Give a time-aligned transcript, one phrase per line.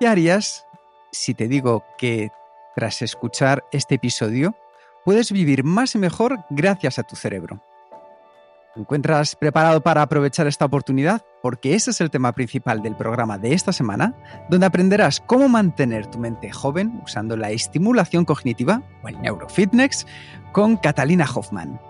[0.00, 0.64] ¿Qué harías
[1.10, 2.30] si te digo que
[2.76, 4.54] tras escuchar este episodio
[5.04, 7.60] puedes vivir más y mejor gracias a tu cerebro?
[8.74, 11.22] ¿Te encuentras preparado para aprovechar esta oportunidad?
[11.42, 14.14] Porque ese es el tema principal del programa de esta semana,
[14.48, 20.06] donde aprenderás cómo mantener tu mente joven usando la estimulación cognitiva o el neurofitness
[20.52, 21.80] con Catalina Hoffman.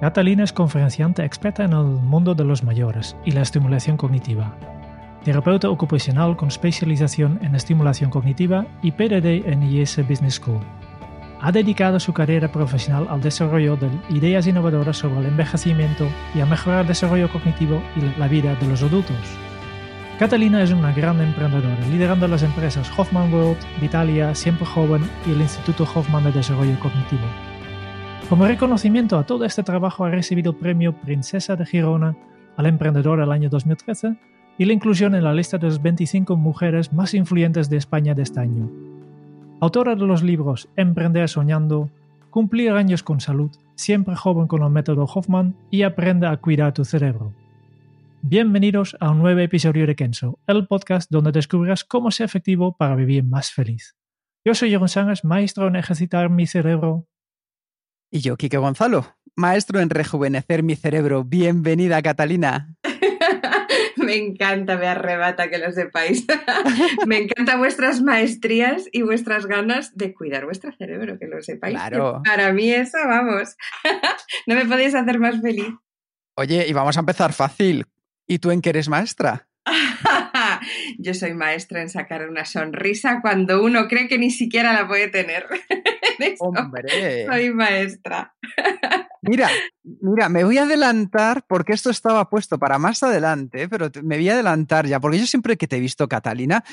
[0.00, 4.52] Catalina es conferenciante experta en el mundo de los mayores y la estimulación cognitiva.
[5.26, 10.60] Terapeuta ocupacional con especialización en estimulación cognitiva y PhD en IES Business School.
[11.40, 16.46] Ha dedicado su carrera profesional al desarrollo de ideas innovadoras sobre el envejecimiento y a
[16.46, 19.16] mejorar el desarrollo cognitivo y la vida de los adultos.
[20.20, 25.40] Catalina es una gran emprendedora, liderando las empresas Hoffman World, Vitalia, Siempre Joven y el
[25.40, 27.26] Instituto Hoffman de Desarrollo Cognitivo.
[28.28, 32.16] Como reconocimiento a todo este trabajo ha recibido el premio Princesa de Girona
[32.56, 34.16] al emprendedor del año 2013
[34.58, 38.22] y la inclusión en la lista de las 25 mujeres más influyentes de España de
[38.22, 38.70] este año.
[39.60, 41.90] Autora de los libros Emprender soñando,
[42.30, 46.84] Cumplir años con salud, Siempre joven con el método Hoffman y Aprende a cuidar tu
[46.84, 47.34] cerebro.
[48.22, 52.96] Bienvenidos a un nuevo episodio de Kenso, el podcast donde descubrirás cómo ser efectivo para
[52.96, 53.94] vivir más feliz.
[54.44, 57.06] Yo soy Jeroen Sánchez, maestro en ejercitar mi cerebro.
[58.10, 61.24] Y yo, Quique Gonzalo, maestro en rejuvenecer mi cerebro.
[61.24, 62.75] Bienvenida, Catalina.
[64.12, 66.24] Me encanta, me arrebata que lo sepáis.
[67.06, 71.74] me encantan vuestras maestrías y vuestras ganas de cuidar vuestro cerebro, que lo sepáis.
[71.74, 72.22] Claro.
[72.24, 73.56] Para mí eso, vamos.
[74.46, 75.74] no me podéis hacer más feliz.
[76.36, 77.86] Oye, y vamos a empezar fácil.
[78.26, 79.48] ¿Y tú en qué eres maestra?
[80.98, 85.08] Yo soy maestra en sacar una sonrisa cuando uno cree que ni siquiera la puede
[85.08, 85.46] tener.
[86.38, 87.26] Hombre.
[87.26, 88.34] Soy maestra.
[89.28, 89.48] Mira,
[89.82, 94.28] mira, me voy a adelantar porque esto estaba puesto para más adelante, pero me voy
[94.28, 96.64] a adelantar ya, porque yo siempre que te he visto, Catalina,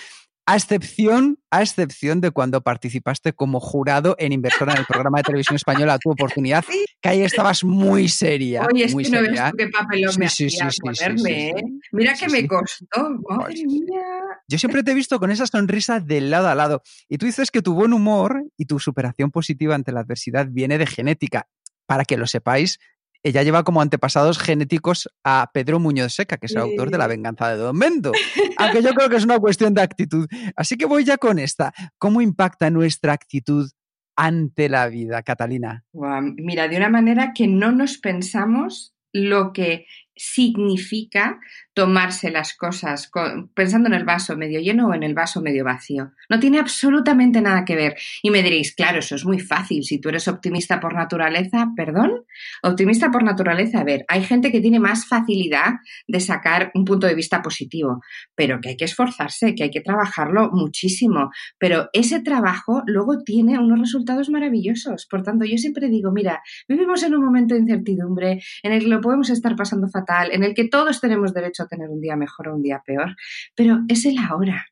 [0.46, 5.24] a excepción, a excepción de cuando participaste como jurado en inversora en el programa de
[5.24, 6.84] televisión española Tu Oportunidad, Sí.
[7.02, 8.68] que ahí estabas muy seria.
[8.69, 9.53] Oye, es muy que no ves seria.
[9.58, 11.63] qué papelón me Sí, sí, hacía sí, sí, sí, ponerme, ¿eh?
[11.94, 13.09] Mira que me costó.
[13.30, 13.66] Madre sí.
[13.68, 14.02] mía.
[14.50, 16.81] Yo siempre te he visto con esa sonrisa de lado a lado.
[17.08, 20.78] Y tú dices que tu buen humor y tu superación positiva ante la adversidad viene
[20.78, 21.47] de genética.
[21.86, 22.80] Para que lo sepáis,
[23.24, 27.08] ella lleva como antepasados genéticos a Pedro Muñoz Seca, que es el autor de La
[27.08, 28.12] venganza de Don Mendo.
[28.58, 30.28] Aunque yo creo que es una cuestión de actitud.
[30.58, 31.74] Así que voy ya con esta.
[31.98, 33.72] ¿Cómo impacta nuestra actitud
[34.18, 35.86] ante la vida, Catalina?
[35.94, 41.40] Mira, de una manera que no nos pensamos lo que significa
[41.74, 43.12] tomarse las cosas
[43.53, 46.12] pensando en el vaso medio lleno o en el vaso medio vacío.
[46.29, 47.96] No tiene absolutamente nada que ver.
[48.22, 49.84] Y me diréis, claro, eso es muy fácil.
[49.84, 52.25] Si tú eres optimista por naturaleza, perdón,
[52.62, 55.74] optimista por naturaleza, a ver, hay gente que tiene más facilidad
[56.07, 58.01] de sacar un punto de vista positivo,
[58.35, 61.31] pero que hay que esforzarse, que hay que trabajarlo muchísimo.
[61.57, 65.07] Pero ese trabajo luego tiene unos resultados maravillosos.
[65.09, 68.88] Por tanto, yo siempre digo, mira, vivimos en un momento de incertidumbre en el que
[68.88, 72.16] lo podemos estar pasando fatal, en el que todos tenemos derecho a tener un día
[72.16, 73.16] mejor o un día peor,
[73.56, 74.66] pero es el ahora.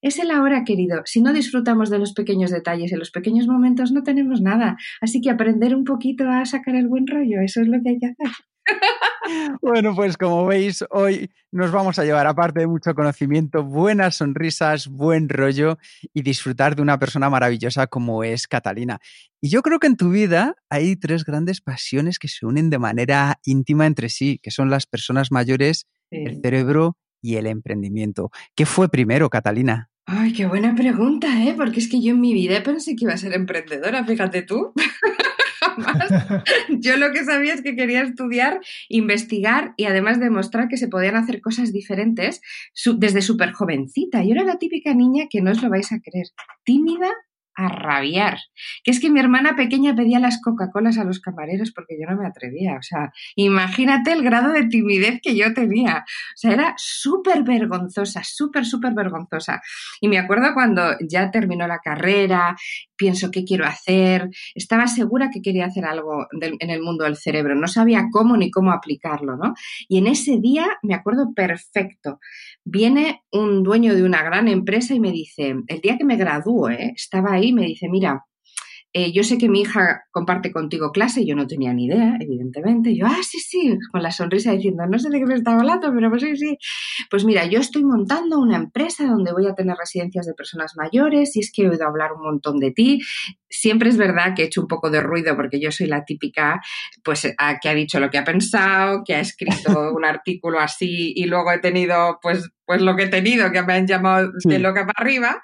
[0.00, 1.02] Es el ahora, querido.
[1.06, 4.76] Si no disfrutamos de los pequeños detalles y los pequeños momentos, no tenemos nada.
[5.00, 7.98] Así que aprender un poquito a sacar el buen rollo, eso es lo que hay
[7.98, 8.30] que hacer.
[9.60, 14.86] Bueno, pues como veis, hoy nos vamos a llevar, aparte de mucho conocimiento, buenas sonrisas,
[14.86, 15.78] buen rollo
[16.14, 18.98] y disfrutar de una persona maravillosa como es Catalina.
[19.40, 22.78] Y yo creo que en tu vida hay tres grandes pasiones que se unen de
[22.78, 28.30] manera íntima entre sí, que son las personas mayores, el cerebro y el emprendimiento.
[28.54, 29.90] ¿Qué fue primero, Catalina?
[30.06, 31.54] Ay, qué buena pregunta, ¿eh?
[31.54, 34.72] Porque es que yo en mi vida pensé que iba a ser emprendedora, fíjate tú.
[36.68, 41.16] Yo lo que sabía es que quería estudiar, investigar y además demostrar que se podían
[41.16, 42.40] hacer cosas diferentes
[42.96, 44.22] desde súper jovencita.
[44.22, 46.26] Yo era la típica niña que no os lo vais a creer,
[46.64, 47.10] tímida
[47.58, 48.38] a rabiar.
[48.84, 52.16] Que es que mi hermana pequeña pedía las Coca-Colas a los camareros porque yo no
[52.16, 52.76] me atrevía.
[52.76, 56.04] O sea, imagínate el grado de timidez que yo tenía.
[56.06, 59.60] O sea, era súper vergonzosa, súper, súper vergonzosa.
[60.00, 62.56] Y me acuerdo cuando ya terminó la carrera,
[62.98, 64.28] pienso qué quiero hacer.
[64.54, 67.54] Estaba segura que quería hacer algo en el mundo del cerebro.
[67.54, 69.54] No sabía cómo ni cómo aplicarlo, ¿no?
[69.88, 72.18] Y en ese día, me acuerdo perfecto,
[72.64, 76.74] viene un dueño de una gran empresa y me dice, el día que me gradué,
[76.74, 76.92] ¿eh?
[76.94, 78.26] estaba ahí, me dice, mira,
[78.94, 82.96] eh, yo sé que mi hija comparte contigo clase, yo no tenía ni idea, evidentemente.
[82.96, 85.92] Yo, ah, sí, sí, con la sonrisa diciendo, no sé de qué me está hablando,
[85.94, 86.56] pero pues sí, sí.
[87.10, 91.36] Pues mira, yo estoy montando una empresa donde voy a tener residencias de personas mayores
[91.36, 93.00] y es que he oído hablar un montón de ti.
[93.50, 96.60] Siempre es verdad que he hecho un poco de ruido porque yo soy la típica,
[97.04, 101.26] pues, que ha dicho lo que ha pensado, que ha escrito un artículo así y
[101.26, 104.86] luego he tenido, pues, pues lo que he tenido, que me han llamado de loca
[104.86, 105.42] para arriba.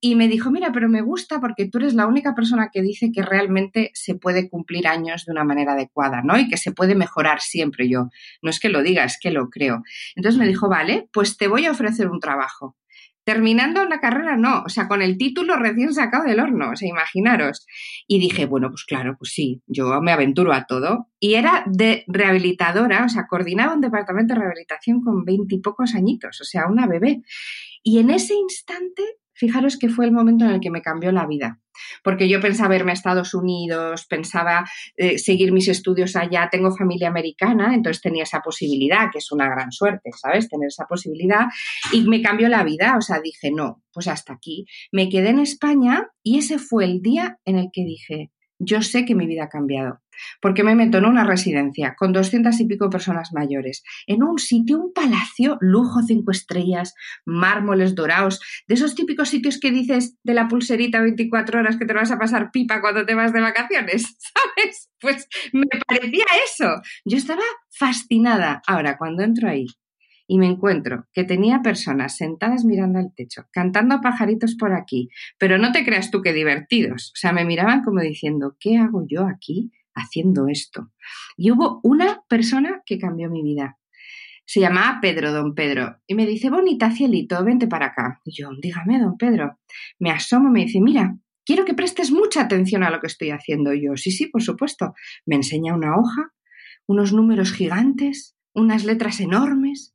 [0.00, 3.10] Y me dijo, mira, pero me gusta porque tú eres la única persona que dice
[3.12, 6.38] que realmente se puede cumplir años de una manera adecuada, ¿no?
[6.38, 8.08] Y que se puede mejorar siempre yo.
[8.42, 9.82] No es que lo diga, es que lo creo.
[10.14, 12.76] Entonces me dijo, vale, pues te voy a ofrecer un trabajo.
[13.24, 16.88] Terminando la carrera, no, o sea, con el título recién sacado del horno, o sea,
[16.88, 17.64] imaginaros.
[18.08, 21.08] Y dije, bueno, pues claro, pues sí, yo me aventuro a todo.
[21.20, 26.44] Y era de rehabilitadora, o sea, coordinaba un departamento de rehabilitación con veintipocos añitos, o
[26.44, 27.22] sea, una bebé.
[27.84, 29.02] Y en ese instante
[29.42, 31.58] fijaros que fue el momento en el que me cambió la vida,
[32.04, 34.64] porque yo pensaba irme a Estados Unidos, pensaba
[34.96, 39.48] eh, seguir mis estudios allá, tengo familia americana, entonces tenía esa posibilidad, que es una
[39.48, 40.48] gran suerte, ¿sabes?
[40.48, 41.46] Tener esa posibilidad
[41.92, 44.64] y me cambió la vida, o sea, dije, no, pues hasta aquí.
[44.92, 48.30] Me quedé en España y ese fue el día en el que dije,
[48.64, 50.00] yo sé que mi vida ha cambiado.
[50.40, 54.78] Porque me meto en una residencia con doscientas y pico personas mayores, en un sitio,
[54.78, 56.94] un palacio, lujo cinco estrellas,
[57.24, 61.94] mármoles dorados, de esos típicos sitios que dices de la pulserita 24 horas que te
[61.94, 64.90] vas a pasar pipa cuando te vas de vacaciones, ¿sabes?
[65.00, 66.80] Pues me parecía eso.
[67.04, 68.62] Yo estaba fascinada.
[68.66, 69.66] Ahora, cuando entro ahí
[70.32, 75.58] y me encuentro que tenía personas sentadas mirando al techo, cantando pajaritos por aquí, pero
[75.58, 77.12] no te creas tú que divertidos.
[77.14, 80.90] O sea, me miraban como diciendo, ¿qué hago yo aquí haciendo esto?
[81.36, 83.78] Y hubo una persona que cambió mi vida.
[84.46, 88.22] Se llamaba Pedro, don Pedro, y me dice, bonita cielito, vente para acá.
[88.24, 89.58] Y yo, dígame, don Pedro.
[89.98, 91.14] Me asomo y me dice, mira,
[91.44, 93.74] quiero que prestes mucha atención a lo que estoy haciendo.
[93.74, 94.94] yo, sí, sí, por supuesto.
[95.26, 96.32] Me enseña una hoja,
[96.86, 99.91] unos números gigantes, unas letras enormes,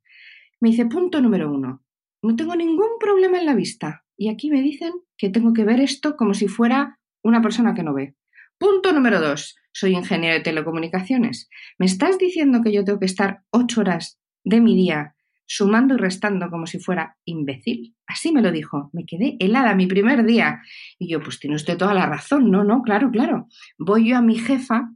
[0.60, 1.84] me dice, punto número uno,
[2.22, 4.04] no tengo ningún problema en la vista.
[4.18, 7.84] Y aquí me dicen que tengo que ver esto como si fuera una persona que
[7.84, 8.16] no ve.
[8.58, 11.50] Punto número dos, soy ingeniero de telecomunicaciones.
[11.78, 15.14] ¿Me estás diciendo que yo tengo que estar ocho horas de mi día
[15.46, 17.96] sumando y restando como si fuera imbécil?
[18.08, 18.90] Así me lo dijo.
[18.94, 20.62] Me quedé helada mi primer día.
[20.98, 22.50] Y yo, pues tiene usted toda la razón.
[22.50, 23.48] No, no, claro, claro.
[23.78, 24.90] Voy yo a mi jefa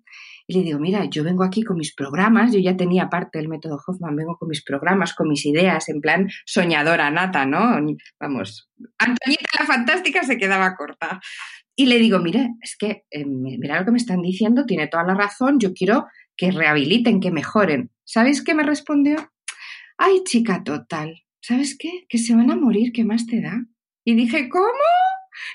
[0.52, 3.48] y le digo, mira, yo vengo aquí con mis programas, yo ya tenía parte del
[3.48, 7.80] método Hoffman, vengo con mis programas, con mis ideas, en plan soñadora nata, ¿no?
[8.20, 11.22] Vamos, Antonita la fantástica se quedaba corta.
[11.74, 15.06] Y le digo, mire, es que eh, mira lo que me están diciendo, tiene toda
[15.06, 17.92] la razón, yo quiero que rehabiliten, que mejoren.
[18.04, 19.32] ¿Sabéis qué me respondió?
[19.98, 22.06] Ay, chica total, ¿sabes qué?
[22.10, 23.66] Que se van a morir, ¿qué más te da?
[24.04, 24.68] Y dije, ¿cómo?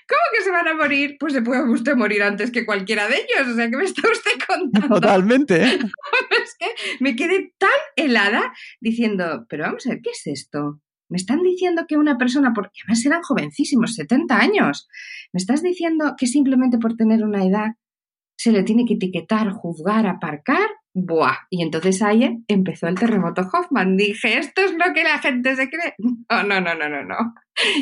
[0.09, 1.17] ¿Cómo que se van a morir?
[1.19, 3.53] Pues se puede usted morir antes que cualquiera de ellos.
[3.53, 4.88] O sea, ¿qué me está usted contando?
[5.00, 5.62] Totalmente.
[5.62, 5.79] ¿eh?
[6.43, 6.67] es que
[7.00, 10.81] me quedé tan helada diciendo, pero vamos a ver, ¿qué es esto?
[11.09, 14.88] Me están diciendo que una persona, porque además eran jovencísimos, 70 años,
[15.33, 17.75] me estás diciendo que simplemente por tener una edad
[18.37, 21.46] se le tiene que etiquetar, juzgar, aparcar ¡Buah!
[21.50, 23.99] Y entonces ahí empezó el terremoto Hoffman.
[23.99, 25.94] Dije, ¿esto es lo que la gente se cree?
[25.99, 27.35] No, no, no, no, no, no.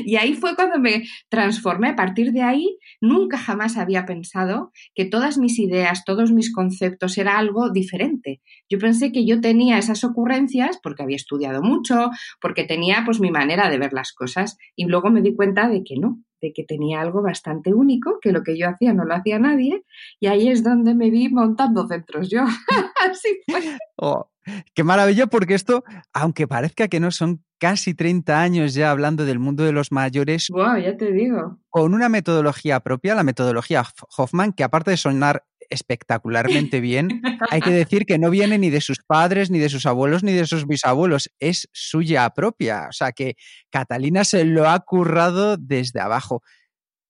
[0.04, 1.90] Y ahí fue cuando me transformé.
[1.90, 7.16] A partir de ahí, nunca jamás había pensado que todas mis ideas, todos mis conceptos
[7.16, 8.40] era algo diferente.
[8.68, 12.10] Yo pensé que yo tenía esas ocurrencias porque había estudiado mucho,
[12.40, 14.58] porque tenía pues mi manera de ver las cosas.
[14.74, 16.20] Y luego me di cuenta de que no,
[16.52, 19.84] que tenía algo bastante único, que lo que yo hacía no lo hacía nadie,
[20.20, 22.44] y ahí es donde me vi montando centros yo.
[23.10, 23.78] Así fue.
[23.96, 24.30] Oh,
[24.74, 29.38] qué maravilla, porque esto, aunque parezca que no son casi 30 años ya hablando del
[29.38, 30.48] mundo de los mayores.
[30.50, 31.58] Wow, ya te digo.
[31.70, 33.84] Con una metodología propia, la metodología
[34.16, 37.20] Hoffman, que aparte de sonar espectacularmente bien.
[37.50, 40.32] Hay que decir que no viene ni de sus padres, ni de sus abuelos, ni
[40.32, 42.86] de sus bisabuelos, es suya propia.
[42.88, 43.34] O sea que
[43.70, 46.42] Catalina se lo ha currado desde abajo.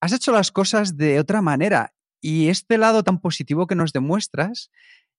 [0.00, 4.70] Has hecho las cosas de otra manera y este lado tan positivo que nos demuestras,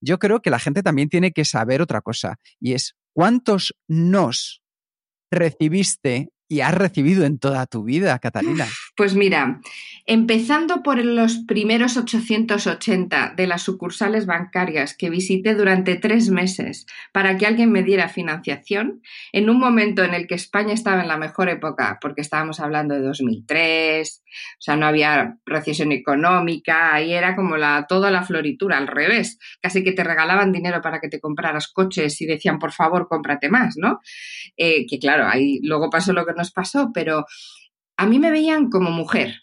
[0.01, 4.61] yo creo que la gente también tiene que saber otra cosa y es cuántos nos
[5.31, 8.67] recibiste y has recibido en toda tu vida, Catalina.
[8.95, 9.59] Pues mira,
[10.05, 17.37] empezando por los primeros 880 de las sucursales bancarias que visité durante tres meses para
[17.37, 19.01] que alguien me diera financiación,
[19.33, 22.95] en un momento en el que España estaba en la mejor época, porque estábamos hablando
[22.95, 28.77] de 2003, o sea, no había recesión económica, y era como la, toda la floritura,
[28.77, 32.71] al revés, casi que te regalaban dinero para que te compraras coches y decían, por
[32.71, 33.99] favor, cómprate más, ¿no?
[34.55, 37.25] Eh, que claro, ahí luego pasó lo que nos pasó, pero
[37.97, 39.41] a mí me veían como mujer,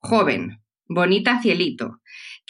[0.00, 2.00] joven, bonita cielito,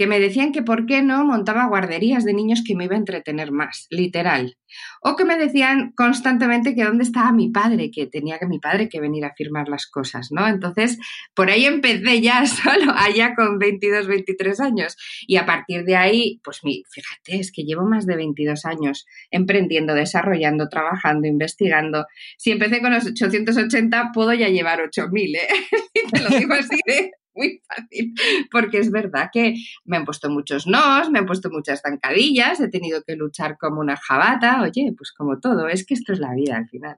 [0.01, 2.99] que me decían que por qué no montaba guarderías de niños que me iba a
[2.99, 4.57] entretener más, literal.
[5.03, 8.89] O que me decían constantemente que dónde estaba mi padre, que tenía que mi padre
[8.89, 10.49] que venir a firmar las cosas, ¿no?
[10.49, 10.97] Entonces,
[11.35, 14.97] por ahí empecé ya solo, allá con 22, 23 años.
[15.27, 19.93] Y a partir de ahí, pues fíjate, es que llevo más de 22 años emprendiendo,
[19.93, 22.07] desarrollando, trabajando, investigando.
[22.39, 25.49] Si empecé con los 880, puedo ya llevar 8000, ¿eh?
[26.11, 28.15] Te lo digo así muy fácil,
[28.51, 32.69] porque es verdad que me han puesto muchos nos, me han puesto muchas zancadillas, he
[32.69, 36.35] tenido que luchar como una jabata, oye, pues como todo, es que esto es la
[36.35, 36.97] vida al final.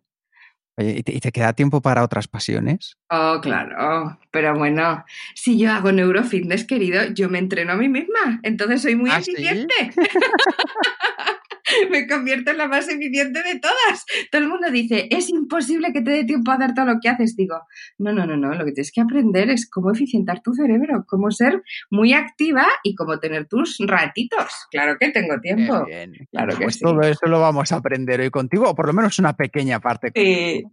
[0.78, 2.96] Oye, ¿y te, queda tiempo para otras pasiones?
[3.10, 8.40] Oh, claro, pero bueno, si yo hago neurofitness, querido, yo me entreno a mí misma,
[8.42, 9.74] entonces soy muy ¿Ah, eficiente.
[11.90, 14.04] me convierto en la más eficiente de todas.
[14.30, 17.08] Todo el mundo dice, es imposible que te dé tiempo a hacer todo lo que
[17.08, 17.36] haces.
[17.36, 17.60] Digo,
[17.98, 21.30] no, no, no, no, lo que tienes que aprender es cómo eficientar tu cerebro, cómo
[21.30, 24.66] ser muy activa y cómo tener tus ratitos.
[24.70, 25.86] Claro que tengo tiempo.
[26.30, 29.18] Claro que pues todo eso lo vamos a aprender hoy contigo, o por lo menos
[29.18, 30.12] una pequeña parte.
[30.14, 30.64] Sí.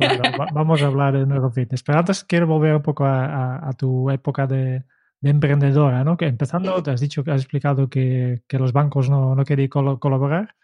[0.54, 1.82] vamos a hablar de neurofitness.
[1.82, 4.82] Pero antes quiero volver un poco a tu época de,
[5.20, 6.16] de emprendedora, ¿no?
[6.16, 9.68] Que empezando, te has dicho que has explicado que, que los bancos no, no querían
[9.68, 10.54] colaborar,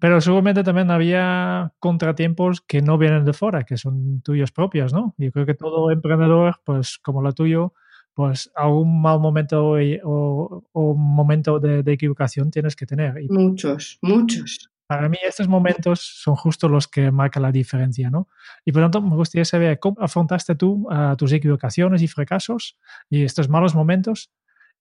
[0.00, 5.14] pero seguramente también había contratiempos que no vienen de fuera, que son tuyos propios, ¿no?
[5.18, 7.74] Yo creo que todo emprendedor, pues como lo tuyo,
[8.14, 13.14] pues algún mal momento o, o momento de, de, equivocación tienes que tener.
[13.28, 14.71] Muchos, muchos.
[14.96, 18.28] Para mí estos momentos son justo los que marcan la diferencia, ¿no?
[18.64, 23.24] Y por tanto, me gustaría saber cómo afrontaste tú a tus equivocaciones y fracasos y
[23.24, 24.30] estos malos momentos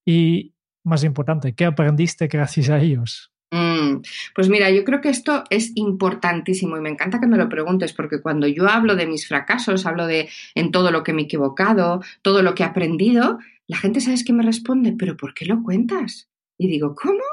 [0.06, 0.54] y,
[0.84, 3.32] más importante, ¿qué aprendiste gracias a ellos?
[3.52, 4.02] Mm,
[4.34, 7.94] pues mira, yo creo que esto es importantísimo y me encanta que me lo preguntes
[7.94, 11.26] porque cuando yo hablo de mis fracasos, hablo de en todo lo que me he
[11.26, 15.46] equivocado, todo lo que he aprendido, la gente sabes que me responde, pero ¿por qué
[15.46, 16.30] lo cuentas?
[16.58, 17.24] Y digo, ¿cómo?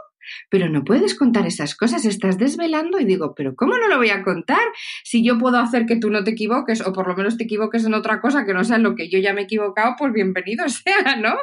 [0.51, 4.11] Pero no puedes contar esas cosas, estás desvelando y digo, pero ¿cómo no lo voy
[4.11, 4.63] a contar?
[5.05, 7.85] Si yo puedo hacer que tú no te equivoques o por lo menos te equivoques
[7.85, 10.69] en otra cosa que no sea lo que yo ya me he equivocado, pues bienvenido
[10.69, 11.35] sea, ¿no?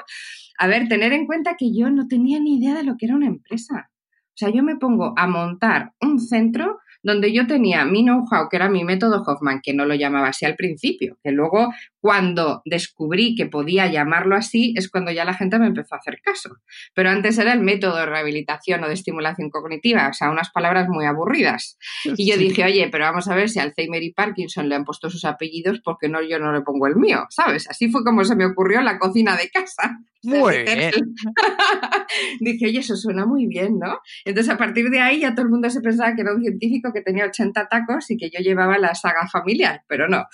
[0.58, 3.15] A ver, tener en cuenta que yo no tenía ni idea de lo que era
[3.15, 3.92] una empresa.
[4.36, 8.56] O sea, yo me pongo a montar un centro donde yo tenía mi know-how, que
[8.56, 13.36] era mi método Hoffman, que no lo llamaba así al principio, que luego cuando descubrí
[13.36, 16.58] que podía llamarlo así es cuando ya la gente me empezó a hacer caso.
[16.96, 20.88] Pero antes era el método de rehabilitación o de estimulación cognitiva, o sea, unas palabras
[20.90, 21.78] muy aburridas.
[22.18, 25.12] Y yo dije, oye, pero vamos a ver si Alzheimer y Parkinson le han puesto
[25.12, 27.28] sus apellidos, porque no yo no le pongo el mío?
[27.30, 27.70] ¿Sabes?
[27.70, 30.00] Así fue como se me ocurrió en la cocina de casa.
[30.25, 30.91] Muy bien.
[32.39, 34.00] Dije, oye, eso suena muy bien, ¿no?
[34.25, 36.91] Entonces, a partir de ahí ya todo el mundo se pensaba que era un científico
[36.94, 40.25] que tenía 80 tacos y que yo llevaba la saga familiar, pero no.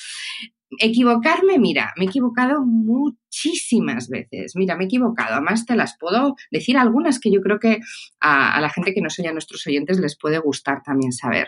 [0.80, 4.56] Equivocarme, mira, me he equivocado muchísimas veces.
[4.56, 5.34] Mira, me he equivocado.
[5.34, 7.80] Además, te las puedo decir algunas que yo creo que
[8.20, 11.48] a, la gente que no soy a nuestros oyentes les puede gustar también saber.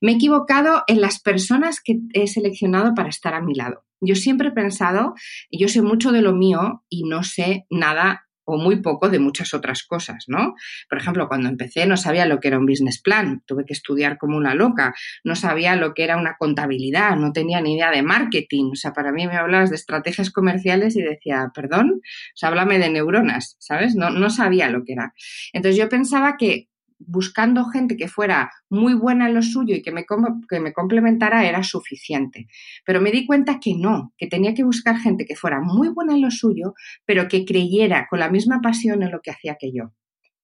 [0.00, 3.84] Me he equivocado en las personas que he seleccionado para estar a mi lado.
[4.00, 5.14] Yo siempre he pensado,
[5.50, 9.52] yo sé mucho de lo mío y no sé nada o muy poco de muchas
[9.52, 10.54] otras cosas, ¿no?
[10.88, 14.16] Por ejemplo, cuando empecé no sabía lo que era un business plan, tuve que estudiar
[14.16, 18.02] como una loca, no sabía lo que era una contabilidad, no tenía ni idea de
[18.02, 22.78] marketing, o sea, para mí me hablabas de estrategias comerciales y decía, perdón, o háblame
[22.78, 23.94] de neuronas, ¿sabes?
[23.94, 25.12] No, no sabía lo que era.
[25.52, 29.92] Entonces yo pensaba que buscando gente que fuera muy buena en lo suyo y que
[29.92, 30.04] me,
[30.48, 32.46] que me complementara era suficiente.
[32.84, 36.14] Pero me di cuenta que no, que tenía que buscar gente que fuera muy buena
[36.14, 36.74] en lo suyo,
[37.04, 39.92] pero que creyera con la misma pasión en lo que hacía que yo.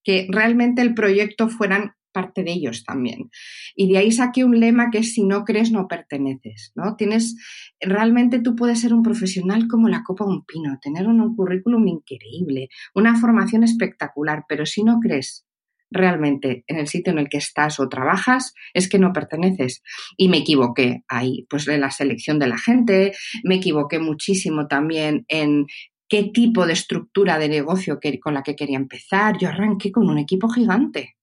[0.02, 3.30] Que realmente el proyecto fueran parte de ellos también.
[3.75, 6.94] Y de ahí saqué un lema que es si no crees, no perteneces, ¿no?
[6.94, 7.37] Tienes,
[7.80, 11.88] realmente tú puedes ser un profesional como la copa de un pino, tener un currículum
[11.88, 15.44] increíble, una formación espectacular, pero si no crees
[15.91, 19.83] realmente en el sitio en el que estás o trabajas, es que no perteneces.
[20.17, 23.12] Y me equivoqué ahí, pues en la selección de la gente,
[23.45, 25.67] me equivoqué muchísimo también en
[26.09, 29.37] qué tipo de estructura de negocio que, con la que quería empezar.
[29.38, 31.17] Yo arranqué con un equipo gigante.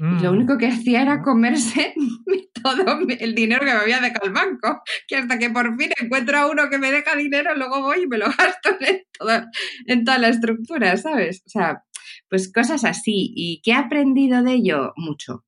[0.00, 0.36] Y lo Mm.
[0.36, 1.92] único que hacía era comerse
[2.62, 4.80] todo el dinero que me había dejado el banco.
[5.08, 8.06] Que hasta que por fin encuentro a uno que me deja dinero, luego voy y
[8.06, 9.02] me lo gasto en
[9.86, 11.42] en toda la estructura, ¿sabes?
[11.46, 11.82] O sea,
[12.28, 13.32] pues cosas así.
[13.34, 14.92] ¿Y qué he aprendido de ello?
[14.96, 15.44] Mucho.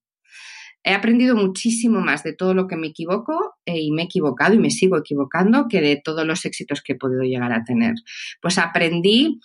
[0.83, 4.55] He aprendido muchísimo más de todo lo que me equivoco eh, y me he equivocado
[4.55, 7.95] y me sigo equivocando que de todos los éxitos que he podido llegar a tener.
[8.41, 9.41] Pues aprendí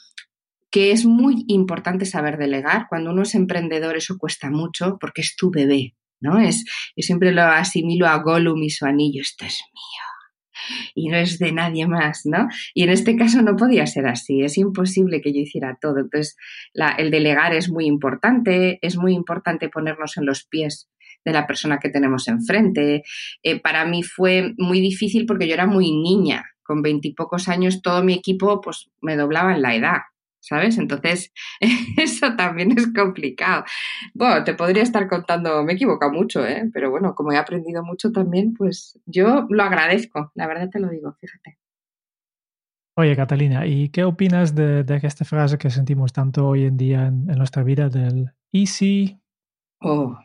[0.72, 2.88] que es muy importante saber delegar.
[2.90, 6.40] Cuando uno es emprendedor eso cuesta mucho porque es tu bebé, ¿no?
[6.40, 6.64] Es,
[6.96, 10.15] yo siempre lo asimilo a Gollum y su anillo, esto es mío
[10.96, 12.48] y no es de nadie más, ¿no?
[12.74, 16.00] Y en este caso no podía ser así, es imposible que yo hiciera todo.
[16.00, 16.36] Entonces,
[16.98, 20.90] el delegar es muy importante, es muy importante ponernos en los pies
[21.24, 23.04] de la persona que tenemos enfrente.
[23.44, 28.04] Eh, para mí fue muy difícil porque yo era muy niña, con veintipocos años todo
[28.04, 29.98] mi equipo pues me doblaba en la edad,
[30.48, 30.78] ¿sabes?
[30.78, 31.34] Entonces,
[31.98, 33.66] eso también es complicado.
[34.14, 36.70] Bueno, te podría estar contando, me he equivocado mucho, ¿eh?
[36.74, 40.90] Pero bueno, como he aprendido mucho también, pues yo lo agradezco, la verdad te lo
[40.90, 41.58] digo, fíjate.
[42.98, 47.08] Oye, Catalina, ¿y qué opinas de, de esta frase que sentimos tanto hoy en día
[47.08, 49.20] en, en nuestra vida del easy?
[49.82, 50.18] Oh,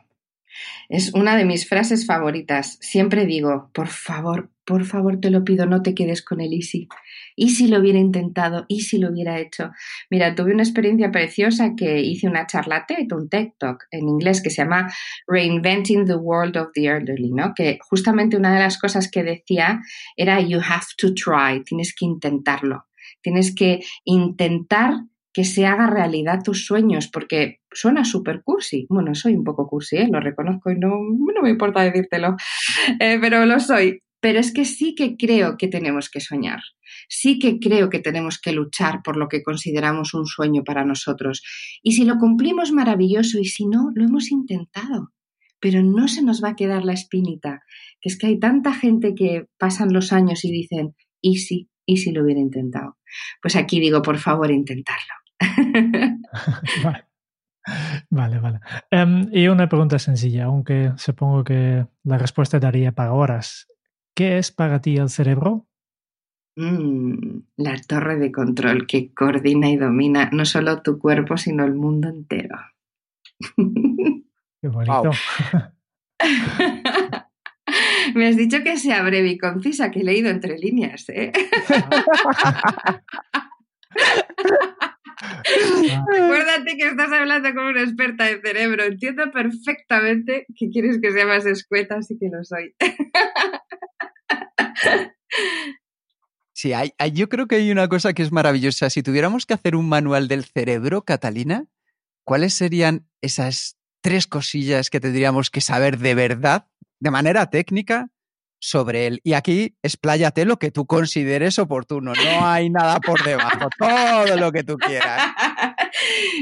[0.88, 2.78] es una de mis frases favoritas.
[2.80, 6.86] Siempre digo, por favor, por favor, te lo pido, no te quedes con el easy.
[7.34, 8.66] ¿Y si lo hubiera intentado?
[8.68, 9.72] ¿Y si lo hubiera hecho?
[10.10, 14.40] Mira, tuve una experiencia preciosa que hice una charla TED, un TED Talk en inglés
[14.40, 14.88] que se llama
[15.26, 17.52] Reinventing the World of the Elderly, ¿no?
[17.52, 19.80] Que justamente una de las cosas que decía
[20.16, 22.84] era you have to try, tienes que intentarlo.
[23.22, 24.94] Tienes que intentar
[25.32, 28.86] que se haga realidad tus sueños, porque suena súper cursi.
[28.88, 30.08] Bueno, soy un poco cursi, ¿eh?
[30.08, 30.90] lo reconozco y no,
[31.42, 32.36] me importa decírtelo,
[33.00, 34.00] eh, pero lo soy.
[34.20, 36.60] Pero es que sí que creo que tenemos que soñar.
[37.08, 41.42] Sí que creo que tenemos que luchar por lo que consideramos un sueño para nosotros.
[41.82, 43.38] Y si lo cumplimos, maravilloso.
[43.38, 45.12] Y si no, lo hemos intentado.
[45.58, 47.62] Pero no se nos va a quedar la espinita.
[48.00, 51.70] Que es que hay tanta gente que pasan los años y dicen, ¿y si?
[51.86, 52.98] ¿Y si lo hubiera intentado?
[53.40, 55.14] Pues aquí digo, por favor, intentarlo.
[58.10, 58.60] vale, vale.
[58.92, 63.66] Um, y una pregunta sencilla, aunque supongo que la respuesta daría para horas.
[64.14, 65.66] ¿Qué es para ti el cerebro?
[66.56, 71.74] Mm, la torre de control que coordina y domina no solo tu cuerpo, sino el
[71.74, 72.58] mundo entero.
[73.56, 75.02] Qué bonito.
[75.02, 75.12] Wow.
[78.14, 81.08] Me has dicho que sea breve y concisa, que he leído entre líneas.
[81.08, 81.32] ¿eh?
[86.12, 88.84] Acuérdate que estás hablando con una experta de cerebro.
[88.84, 92.75] Entiendo perfectamente que quieres que sea más escueta, así que lo soy.
[96.52, 98.90] Sí, hay, yo creo que hay una cosa que es maravillosa.
[98.90, 101.66] Si tuviéramos que hacer un manual del cerebro, Catalina,
[102.25, 106.66] ¿cuáles serían esas tres cosillas que tendríamos que saber de verdad,
[106.99, 108.10] de manera técnica,
[108.60, 109.21] sobre él.
[109.25, 112.12] Y aquí expláyate lo que tú consideres oportuno.
[112.12, 113.69] No hay nada por debajo.
[113.78, 115.32] Todo lo que tú quieras.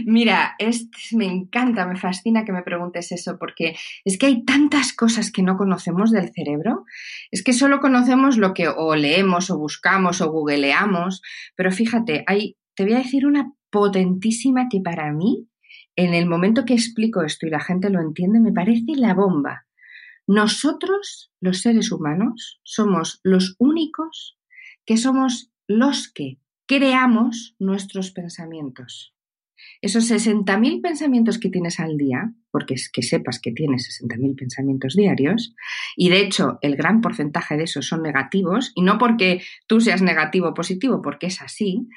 [0.07, 4.93] Mira, es, me encanta, me fascina que me preguntes eso, porque es que hay tantas
[4.93, 6.85] cosas que no conocemos del cerebro.
[7.31, 11.23] Es que solo conocemos lo que o leemos o buscamos o googleamos.
[11.57, 15.49] Pero fíjate, hay, te voy a decir una potentísima que para mí,
[15.97, 19.67] en el momento que explico esto y la gente lo entiende, me parece la bomba.
[20.27, 24.39] Nosotros, los seres humanos, somos los únicos
[24.85, 29.15] que somos los que creamos nuestros pensamientos.
[29.81, 34.95] Esos 60.000 pensamientos que tienes al día, porque es que sepas que tienes 60.000 pensamientos
[34.95, 35.55] diarios,
[35.97, 40.03] y de hecho el gran porcentaje de esos son negativos, y no porque tú seas
[40.03, 41.89] negativo o positivo, porque es así,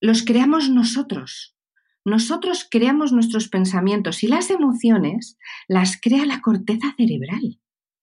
[0.00, 1.56] los creamos nosotros.
[2.04, 7.58] Nosotros creamos nuestros pensamientos y las emociones las crea la corteza cerebral.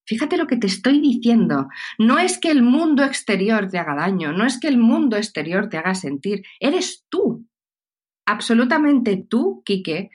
[0.06, 1.70] Fíjate lo que te estoy diciendo.
[1.98, 5.70] No es que el mundo exterior te haga daño, no es que el mundo exterior
[5.70, 7.48] te haga sentir, eres tú.
[8.26, 10.10] Absolutamente tú, Quique,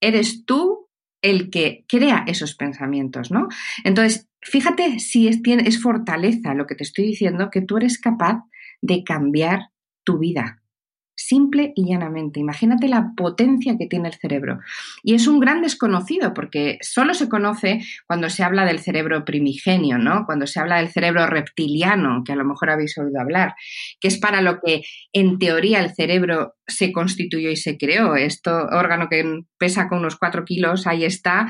[0.00, 0.88] eres tú
[1.22, 3.48] el que crea esos pensamientos, ¿no?
[3.84, 8.42] Entonces, fíjate si es, es fortaleza lo que te estoy diciendo, que tú eres capaz
[8.80, 9.70] de cambiar
[10.04, 10.59] tu vida,
[11.30, 12.40] simple y llanamente.
[12.40, 14.58] Imagínate la potencia que tiene el cerebro.
[15.04, 19.96] Y es un gran desconocido porque solo se conoce cuando se habla del cerebro primigenio,
[19.96, 20.26] ¿no?
[20.26, 23.54] Cuando se habla del cerebro reptiliano, que a lo mejor habéis oído hablar,
[24.00, 28.16] que es para lo que en teoría el cerebro se constituyó y se creó.
[28.16, 31.46] Esto órgano que pesa con unos cuatro kilos, ahí está,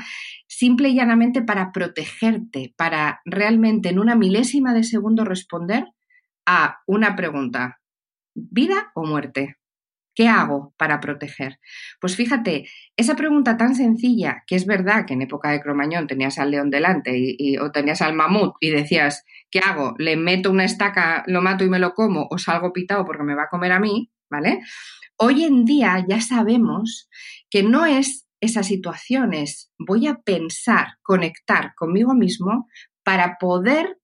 [0.47, 5.85] simple y llanamente para protegerte, para realmente en una milésima de segundo responder
[6.45, 7.79] a una pregunta,
[8.35, 9.55] ¿vida o muerte?
[10.13, 11.59] ¿Qué hago para proteger?
[12.01, 16.37] Pues fíjate, esa pregunta tan sencilla, que es verdad que en época de Cromañón tenías
[16.37, 19.95] al león delante y, o tenías al mamut y decías, ¿qué hago?
[19.97, 23.35] ¿Le meto una estaca, lo mato y me lo como o salgo pitado porque me
[23.35, 24.11] va a comer a mí?
[24.29, 24.61] ¿Vale?
[25.17, 27.09] Hoy en día ya sabemos
[27.49, 32.67] que no es esas situaciones, voy a pensar, conectar conmigo mismo
[33.03, 33.97] para poder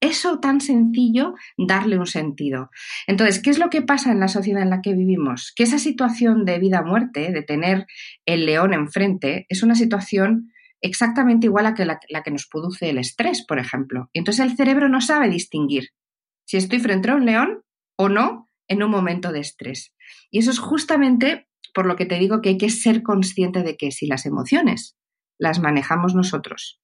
[0.00, 2.70] eso tan sencillo, darle un sentido.
[3.06, 5.52] Entonces, ¿qué es lo que pasa en la sociedad en la que vivimos?
[5.54, 7.86] Que esa situación de vida-muerte, de tener
[8.26, 12.88] el león enfrente, es una situación exactamente igual a que la, la, que nos produce
[12.88, 14.08] el estrés, por ejemplo.
[14.14, 15.90] Entonces el cerebro no sabe distinguir
[16.46, 17.62] si estoy frente a un león
[17.96, 19.94] o no en un momento de estrés.
[20.30, 23.76] Y eso es justamente por lo que te digo que hay que ser consciente de
[23.76, 24.96] que si las emociones
[25.38, 26.80] las manejamos nosotros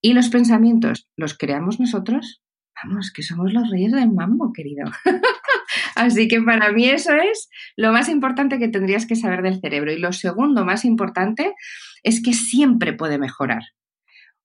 [0.00, 2.42] y los pensamientos los creamos nosotros,
[2.82, 4.84] vamos, que somos los reyes del mambo, querido.
[5.94, 9.92] Así que para mí eso es lo más importante que tendrías que saber del cerebro.
[9.92, 11.54] Y lo segundo más importante
[12.02, 13.62] es que siempre puede mejorar.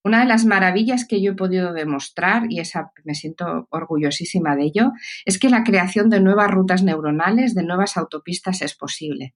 [0.03, 4.65] Una de las maravillas que yo he podido demostrar, y esa me siento orgullosísima de
[4.65, 4.91] ello,
[5.23, 9.33] es que la creación de nuevas rutas neuronales, de nuevas autopistas es posible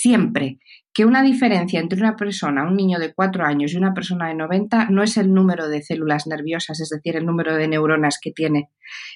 [0.00, 0.58] siempre
[0.92, 4.34] que una diferencia entre una persona, un niño de 4 años y una persona de
[4.34, 8.32] 90 no es el número de células nerviosas, es decir, el número de neuronas que
[8.32, 8.70] tiene,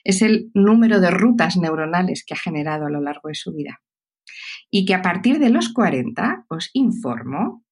[0.05, 3.81] es el número de rutas neuronales que ha generado a lo largo de su vida.
[4.71, 7.64] Y que a partir de los 40, os informo,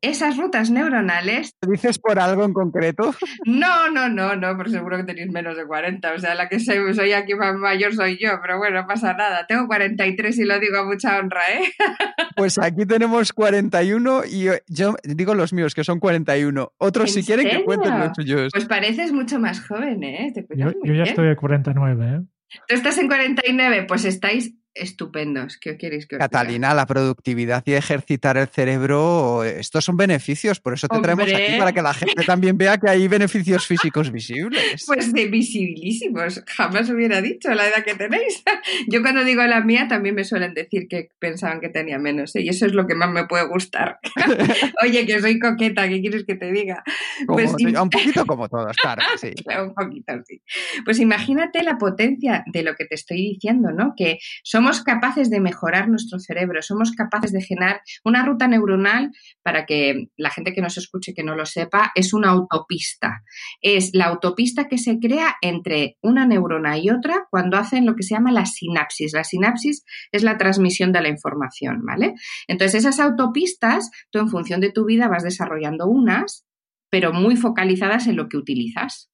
[0.00, 1.56] esas rutas neuronales.
[1.60, 3.14] ¿Lo dices por algo en concreto?
[3.44, 6.12] No, no, no, no, por seguro que tenéis menos de 40.
[6.14, 9.14] O sea, la que soy, soy aquí más mayor soy yo, pero bueno, no pasa
[9.14, 9.46] nada.
[9.46, 11.64] Tengo 43 y lo digo a mucha honra, ¿eh?
[12.36, 16.72] Pues aquí tenemos 41 y yo digo los míos, que son 41.
[16.78, 18.52] Otros, si quieren, que cuenten los suyos.
[18.52, 20.32] Pues pareces mucho más joven, ¿eh?
[20.56, 22.20] yo, yo ya estoy a 49, ¿eh?
[22.68, 25.58] Tú estás en 49, pues estáis estupendos.
[25.58, 30.74] ¿Qué queréis que os Catalina, la productividad y ejercitar el cerebro, estos son beneficios, por
[30.74, 34.84] eso te traemos aquí para que la gente también vea que hay beneficios físicos visibles.
[34.86, 38.42] Pues de visibilísimos, jamás hubiera dicho la edad que tenéis.
[38.88, 42.42] Yo cuando digo la mía también me suelen decir que pensaban que tenía menos, ¿eh?
[42.42, 43.98] y eso es lo que más me puede gustar.
[44.82, 46.82] Oye, que soy coqueta, ¿qué quieres que te diga?
[47.26, 49.32] Pues, un poquito como todos, claro, sí.
[49.62, 50.40] un poquito, sí.
[50.84, 53.94] Pues imagínate la potencia de lo que te estoy diciendo, ¿no?
[53.96, 59.10] Que son somos capaces de mejorar nuestro cerebro, somos capaces de generar una ruta neuronal
[59.42, 63.24] para que la gente que nos escuche que no lo sepa, es una autopista.
[63.60, 68.04] Es la autopista que se crea entre una neurona y otra cuando hacen lo que
[68.04, 69.12] se llama la sinapsis.
[69.12, 72.14] La sinapsis es la transmisión de la información, ¿vale?
[72.46, 76.46] Entonces, esas autopistas, tú en función de tu vida vas desarrollando unas,
[76.88, 79.10] pero muy focalizadas en lo que utilizas.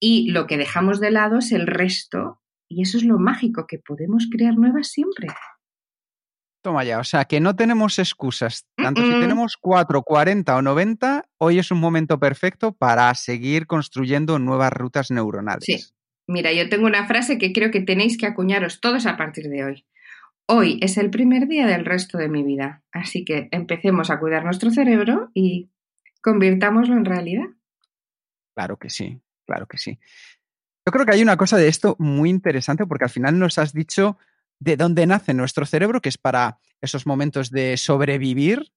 [0.00, 3.78] Y lo que dejamos de lado es el resto y eso es lo mágico, que
[3.78, 5.28] podemos crear nuevas siempre.
[6.62, 8.66] Toma ya, o sea que no tenemos excusas.
[8.76, 14.38] Tanto si tenemos 4, 40 o 90, hoy es un momento perfecto para seguir construyendo
[14.38, 15.64] nuevas rutas neuronales.
[15.64, 15.78] Sí.
[16.26, 19.64] Mira, yo tengo una frase que creo que tenéis que acuñaros todos a partir de
[19.64, 19.86] hoy.
[20.46, 24.44] Hoy es el primer día del resto de mi vida, así que empecemos a cuidar
[24.44, 25.70] nuestro cerebro y
[26.22, 27.46] convirtámoslo en realidad.
[28.54, 29.98] Claro que sí, claro que sí.
[30.88, 33.74] Yo creo que hay una cosa de esto muy interesante porque al final nos has
[33.74, 34.16] dicho
[34.58, 38.72] de dónde nace nuestro cerebro, que es para esos momentos de sobrevivir,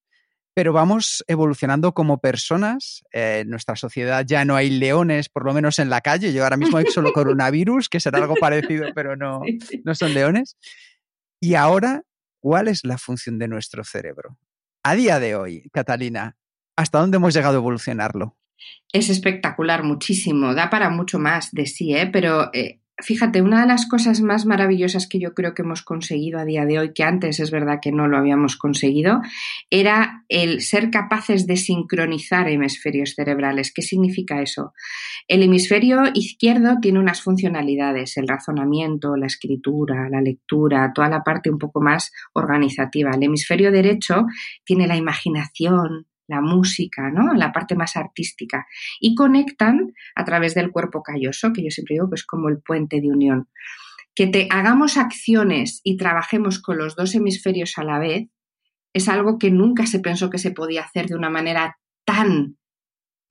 [0.54, 3.06] pero vamos evolucionando como personas.
[3.14, 6.34] Eh, en nuestra sociedad ya no hay leones, por lo menos en la calle.
[6.34, 9.40] Yo ahora mismo hay solo coronavirus, que será algo parecido, pero no,
[9.86, 10.58] no son leones.
[11.40, 12.04] Y ahora,
[12.42, 14.38] ¿cuál es la función de nuestro cerebro?
[14.84, 16.36] A día de hoy, Catalina,
[16.76, 18.36] ¿hasta dónde hemos llegado a evolucionarlo?
[18.92, 22.08] Es espectacular, muchísimo, da para mucho más de sí, ¿eh?
[22.12, 26.40] pero eh, fíjate, una de las cosas más maravillosas que yo creo que hemos conseguido
[26.40, 29.22] a día de hoy, que antes es verdad que no lo habíamos conseguido,
[29.70, 33.74] era el ser capaces de sincronizar hemisferios cerebrales.
[33.74, 34.74] ¿Qué significa eso?
[35.28, 41.50] El hemisferio izquierdo tiene unas funcionalidades, el razonamiento, la escritura, la lectura, toda la parte
[41.50, 43.12] un poco más organizativa.
[43.12, 44.26] El hemisferio derecho
[44.64, 47.34] tiene la imaginación, la música, ¿no?
[47.34, 48.66] La parte más artística.
[49.00, 52.60] Y conectan a través del cuerpo calloso, que yo siempre digo que es como el
[52.60, 53.50] puente de unión.
[54.16, 58.30] Que te hagamos acciones y trabajemos con los dos hemisferios a la vez
[58.94, 62.58] es algo que nunca se pensó que se podía hacer de una manera tan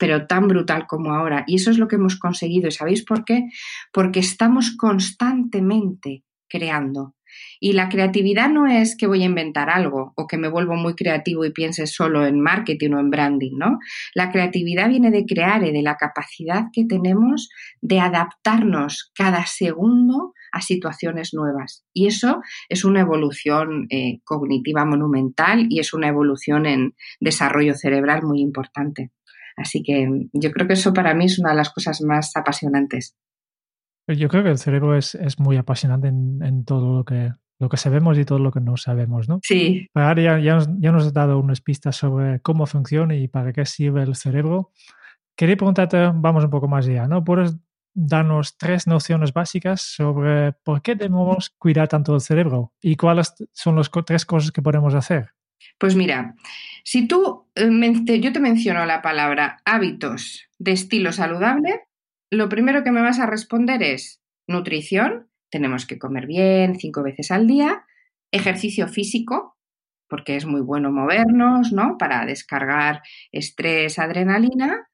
[0.01, 1.43] pero tan brutal como ahora.
[1.45, 2.67] Y eso es lo que hemos conseguido.
[2.67, 3.49] ¿Y sabéis por qué?
[3.93, 7.13] Porque estamos constantemente creando.
[7.59, 10.95] Y la creatividad no es que voy a inventar algo o que me vuelvo muy
[10.95, 13.79] creativo y piense solo en marketing o en branding, ¿no?
[14.13, 17.49] La creatividad viene de crear y de la capacidad que tenemos
[17.81, 21.85] de adaptarnos cada segundo a situaciones nuevas.
[21.93, 28.23] Y eso es una evolución eh, cognitiva monumental y es una evolución en desarrollo cerebral
[28.23, 29.11] muy importante.
[29.55, 33.15] Así que yo creo que eso para mí es una de las cosas más apasionantes.
[34.07, 38.17] Yo creo que el cerebro es, muy apasionante en, todo lo que, lo que sabemos
[38.17, 39.39] y todo lo que no sabemos, ¿no?
[39.43, 39.87] Sí.
[39.93, 43.53] Ahora ya, ya, nos, ya nos has dado unas pistas sobre cómo funciona y para
[43.53, 44.71] qué sirve el cerebro.
[45.35, 47.23] Quería preguntarte, vamos un poco más allá, ¿no?
[47.23, 47.55] ¿Puedes
[47.93, 53.75] darnos tres nociones básicas sobre por qué debemos cuidar tanto el cerebro y cuáles son
[53.75, 55.31] las tres cosas que podemos hacer?
[55.77, 56.35] Pues mira,
[56.83, 61.81] si tú, eh, yo te menciono la palabra hábitos de estilo saludable,
[62.31, 67.29] lo primero que me vas a responder es nutrición, tenemos que comer bien cinco veces
[67.29, 67.85] al día,
[68.31, 69.57] ejercicio físico,
[70.07, 71.97] porque es muy bueno movernos, ¿no?
[71.97, 74.87] Para descargar estrés, adrenalina,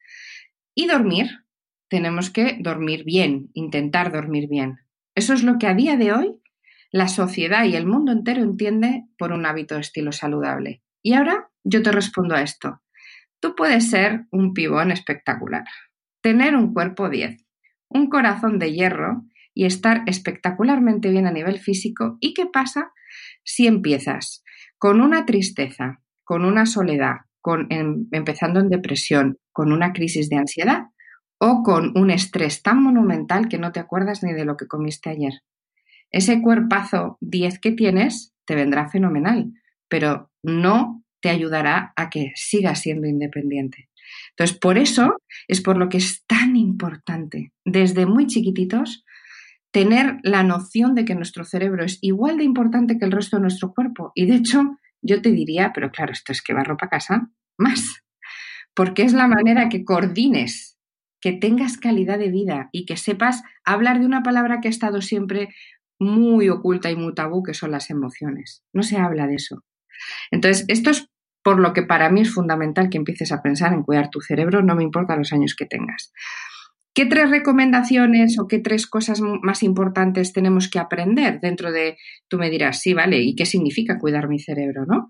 [0.78, 1.44] y dormir.
[1.90, 4.80] Tenemos que dormir bien, intentar dormir bien.
[5.16, 6.42] Eso es lo que a día de hoy
[6.92, 10.84] la sociedad y el mundo entero entiende por un hábito de estilo saludable.
[11.02, 12.82] Y ahora yo te respondo a esto.
[13.40, 15.66] Tú puedes ser un pibón espectacular,
[16.28, 17.38] tener un cuerpo 10,
[17.88, 22.18] un corazón de hierro y estar espectacularmente bien a nivel físico.
[22.20, 22.92] ¿Y qué pasa
[23.46, 24.44] si empiezas
[24.78, 30.36] con una tristeza, con una soledad, con, em, empezando en depresión, con una crisis de
[30.36, 30.88] ansiedad
[31.40, 35.10] o con un estrés tan monumental que no te acuerdas ni de lo que comiste
[35.10, 35.32] ayer?
[36.12, 39.54] Ese cuerpazo 10 que tienes te vendrá fenomenal,
[39.88, 43.88] pero no te ayudará a que sigas siendo independiente.
[44.32, 45.16] Entonces, por eso
[45.48, 49.04] es por lo que es tan importante, desde muy chiquititos,
[49.72, 53.42] tener la noción de que nuestro cerebro es igual de importante que el resto de
[53.42, 54.12] nuestro cuerpo.
[54.16, 57.30] Y de hecho, yo te diría, pero claro, esto es que va ropa a casa,
[57.58, 58.04] más.
[58.74, 60.78] Porque es la manera que coordines,
[61.20, 65.02] que tengas calidad de vida y que sepas hablar de una palabra que ha estado
[65.02, 65.50] siempre
[66.00, 68.64] muy oculta y muy tabú, que son las emociones.
[68.74, 69.64] No se habla de eso.
[70.32, 71.10] Entonces, esto es
[71.48, 74.62] por lo que para mí es fundamental que empieces a pensar en cuidar tu cerebro,
[74.64, 76.12] no me importa los años que tengas.
[76.94, 81.96] ¿Qué tres recomendaciones o qué tres cosas más importantes tenemos que aprender dentro de,
[82.28, 85.08] tú me dirás, sí, vale, ¿y qué significa cuidar mi cerebro, no?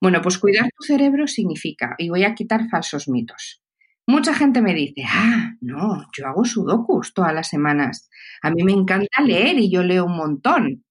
[0.00, 3.60] Bueno, pues cuidar tu cerebro significa, y voy a quitar falsos mitos.
[4.06, 8.08] Mucha gente me dice, ah, no, yo hago sudokus todas las semanas.
[8.42, 10.84] A mí me encanta leer y yo leo un montón.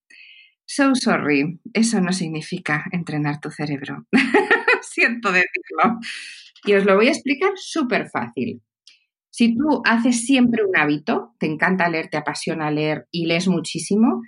[0.72, 4.06] So sorry, eso no significa entrenar tu cerebro.
[4.84, 6.00] Siento decirlo.
[6.64, 8.62] Y os lo voy a explicar súper fácil.
[9.32, 14.22] Si tú haces siempre un hábito, te encanta leer, te apasiona leer y lees muchísimo,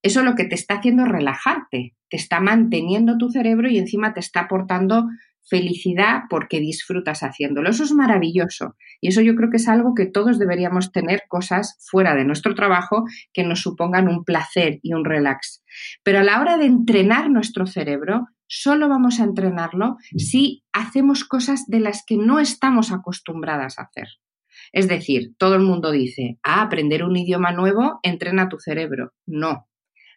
[0.00, 4.14] eso lo que te está haciendo es relajarte, te está manteniendo tu cerebro y encima
[4.14, 5.08] te está aportando
[5.48, 7.70] felicidad porque disfrutas haciéndolo.
[7.70, 11.76] Eso es maravilloso y eso yo creo que es algo que todos deberíamos tener cosas
[11.80, 15.62] fuera de nuestro trabajo que nos supongan un placer y un relax.
[16.02, 21.66] Pero a la hora de entrenar nuestro cerebro, solo vamos a entrenarlo si hacemos cosas
[21.66, 24.08] de las que no estamos acostumbradas a hacer.
[24.72, 29.12] Es decir, todo el mundo dice, ah, aprender un idioma nuevo entrena tu cerebro.
[29.26, 29.68] No.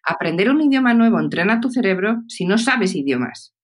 [0.04, 3.54] Aprender un idioma nuevo entrena tu cerebro si no sabes idiomas.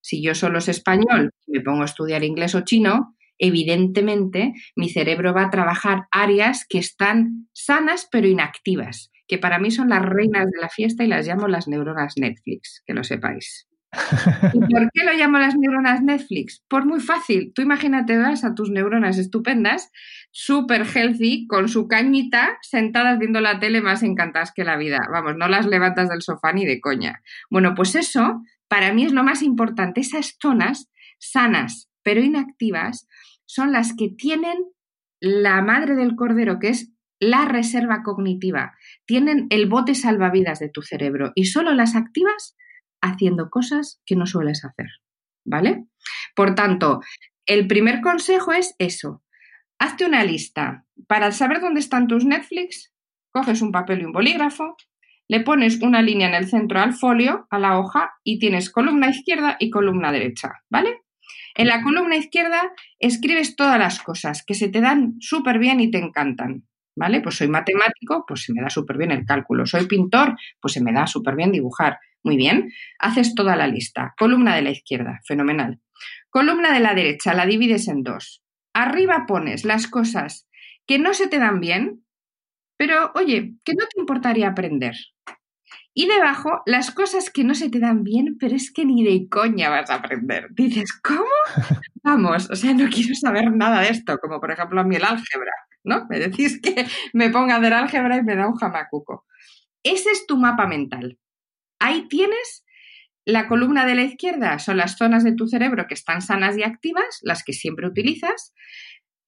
[0.00, 4.88] Si yo solo sé español y me pongo a estudiar inglés o chino, evidentemente mi
[4.88, 10.02] cerebro va a trabajar áreas que están sanas pero inactivas, que para mí son las
[10.02, 13.68] reinas de la fiesta y las llamo las neuronas Netflix, que lo sepáis.
[14.52, 16.62] ¿Y por qué lo llamo las neuronas Netflix?
[16.68, 17.52] Por muy fácil.
[17.54, 19.90] Tú imagínate, vas a tus neuronas estupendas,
[20.30, 25.00] súper healthy, con su cañita, sentadas viendo la tele más encantadas que la vida.
[25.10, 27.22] Vamos, no las levantas del sofá ni de coña.
[27.50, 30.00] Bueno, pues eso para mí es lo más importante.
[30.00, 33.06] Esas zonas sanas pero inactivas
[33.44, 34.56] son las que tienen
[35.20, 38.74] la madre del cordero, que es la reserva cognitiva.
[39.04, 42.56] Tienen el bote salvavidas de tu cerebro y solo las activas
[43.02, 44.86] haciendo cosas que no sueles hacer.
[45.44, 45.86] ¿Vale?
[46.34, 47.00] Por tanto,
[47.46, 49.22] el primer consejo es eso.
[49.78, 50.86] Hazte una lista.
[51.06, 52.92] Para saber dónde están tus Netflix,
[53.32, 54.76] coges un papel y un bolígrafo,
[55.28, 59.10] le pones una línea en el centro al folio, a la hoja, y tienes columna
[59.10, 61.02] izquierda y columna derecha, ¿vale?
[61.54, 65.90] En la columna izquierda escribes todas las cosas que se te dan súper bien y
[65.90, 67.20] te encantan, ¿vale?
[67.20, 69.66] Pues soy matemático, pues se me da súper bien el cálculo.
[69.66, 71.98] Soy pintor, pues se me da súper bien dibujar.
[72.22, 74.14] Muy bien, haces toda la lista.
[74.16, 75.80] Columna de la izquierda, fenomenal.
[76.30, 78.42] Columna de la derecha, la divides en dos.
[78.72, 80.48] Arriba pones las cosas
[80.86, 82.04] que no se te dan bien,
[82.78, 84.94] pero oye, que no te importaría aprender.
[85.92, 89.28] Y debajo, las cosas que no se te dan bien, pero es que ni de
[89.28, 90.46] coña vas a aprender.
[90.50, 91.24] Dices, ¿cómo?
[92.04, 95.04] Vamos, o sea, no quiero saber nada de esto, como por ejemplo a mí el
[95.04, 96.06] álgebra, ¿no?
[96.08, 99.26] Me decís que me ponga a hacer álgebra y me da un jamacuco.
[99.82, 101.18] Ese es tu mapa mental.
[101.80, 102.64] Ahí tienes
[103.24, 106.62] la columna de la izquierda, son las zonas de tu cerebro que están sanas y
[106.62, 108.54] activas, las que siempre utilizas.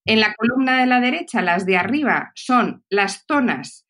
[0.07, 3.87] En la columna de la derecha, las de arriba, son las zonas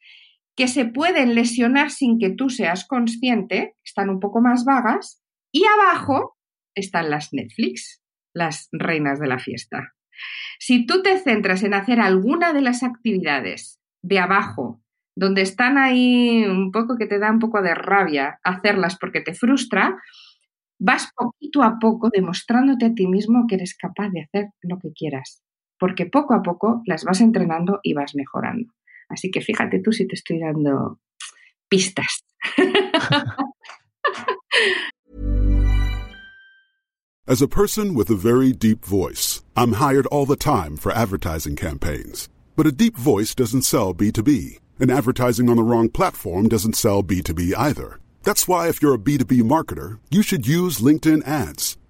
[0.57, 5.23] que se pueden lesionar sin que tú seas consciente, están un poco más vagas.
[5.53, 6.37] Y abajo
[6.75, 8.03] están las Netflix,
[8.35, 9.95] las reinas de la fiesta.
[10.59, 14.83] Si tú te centras en hacer alguna de las actividades de abajo,
[15.17, 19.35] donde están ahí un poco que te da un poco de rabia hacerlas porque te
[19.35, 19.97] frustra,
[20.79, 24.93] vas poquito a poco demostrándote a ti mismo que eres capaz de hacer lo que
[24.93, 25.43] quieras,
[25.81, 28.73] porque poco a poco las vas entrenando y vas mejorando.
[29.09, 31.01] Así que fíjate tú si te estoy dando
[31.69, 32.23] pistas.
[37.27, 41.55] As a person with a very deep voice, I'm hired all the time for advertising
[41.55, 42.29] campaigns.
[42.57, 47.05] But a deep voice doesn't sell B2B, and advertising on the wrong platform doesn't sell
[47.05, 48.01] B2B either.
[48.25, 51.79] That's why if you're a B2B marketer, you should use LinkedIn ads.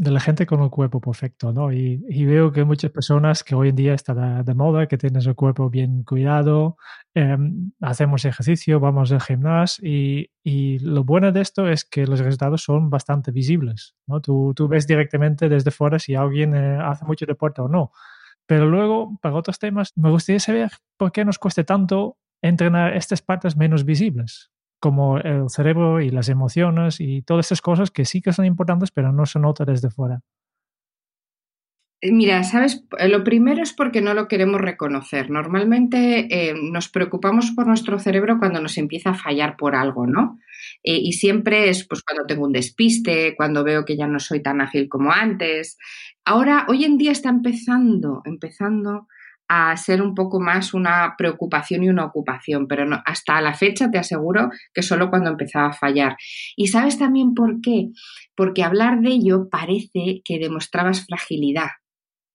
[0.00, 1.70] de la gente con el cuerpo perfecto, ¿no?
[1.70, 5.34] Y, veo que muchas personas que hoy en día está de, moda, que tienen el
[5.34, 6.78] cuerpo bien cuidado,
[7.14, 7.36] eh,
[7.82, 12.88] hacemos ejercicio, vamos al gimnasio y, lo bueno de esto es que los resultados son
[12.88, 14.22] bastante visibles, ¿no?
[14.22, 17.92] Tú, tú ves directamente desde fuera si alguien eh, hace mucho deporte o no.
[18.46, 23.20] Pero luego, para otros temas, me gustaría saber por qué nos cuesta tanto entrenar estas
[23.20, 28.20] partes menos visibles como el cerebro y las emociones y todas esas cosas que sí
[28.20, 30.20] que son importantes, pero no se nota desde fuera.
[32.02, 35.30] Eh, mira, sabes, lo primero es porque no lo queremos reconocer.
[35.30, 40.38] Normalmente eh, nos preocupamos por nuestro cerebro cuando nos empieza a fallar por algo, ¿no?
[40.82, 44.42] Eh, y siempre es pues cuando tengo un despiste, cuando veo que ya no soy
[44.42, 45.76] tan ágil como antes.
[46.24, 49.06] Ahora, hoy en día está empezando, empezando
[49.52, 53.90] a ser un poco más una preocupación y una ocupación, pero no, hasta la fecha
[53.90, 56.16] te aseguro que solo cuando empezaba a fallar.
[56.54, 57.88] ¿Y sabes también por qué?
[58.36, 61.66] Porque hablar de ello parece que demostrabas fragilidad.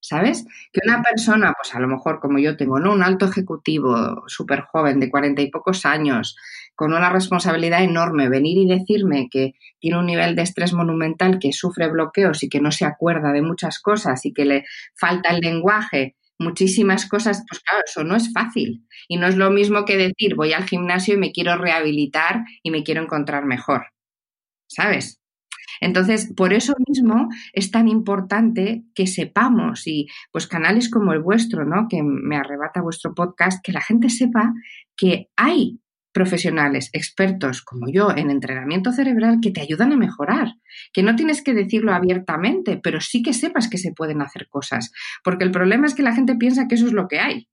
[0.02, 0.46] ¿Sabes?
[0.72, 2.94] Que una persona, pues a lo mejor como yo tengo, ¿no?
[2.94, 6.36] Un alto ejecutivo, súper joven, de cuarenta y pocos años,
[6.76, 11.54] con una responsabilidad enorme, venir y decirme que tiene un nivel de estrés monumental, que
[11.54, 15.40] sufre bloqueos y que no se acuerda de muchas cosas y que le falta el
[15.40, 18.86] lenguaje muchísimas cosas, pues claro, eso no es fácil.
[19.08, 22.72] Y no es lo mismo que decir voy al gimnasio y me quiero rehabilitar y
[22.72, 23.88] me quiero encontrar mejor.
[24.68, 25.20] ¿Sabes?
[25.82, 31.66] Entonces, por eso mismo es tan importante que sepamos y pues canales como el vuestro,
[31.66, 31.88] ¿no?
[31.90, 34.54] Que me arrebata vuestro podcast, que la gente sepa
[34.96, 35.80] que hay
[36.16, 40.54] profesionales, expertos como yo en entrenamiento cerebral que te ayudan a mejorar,
[40.94, 44.94] que no tienes que decirlo abiertamente, pero sí que sepas que se pueden hacer cosas,
[45.26, 47.50] porque el problema es que la gente piensa que eso es lo que hay.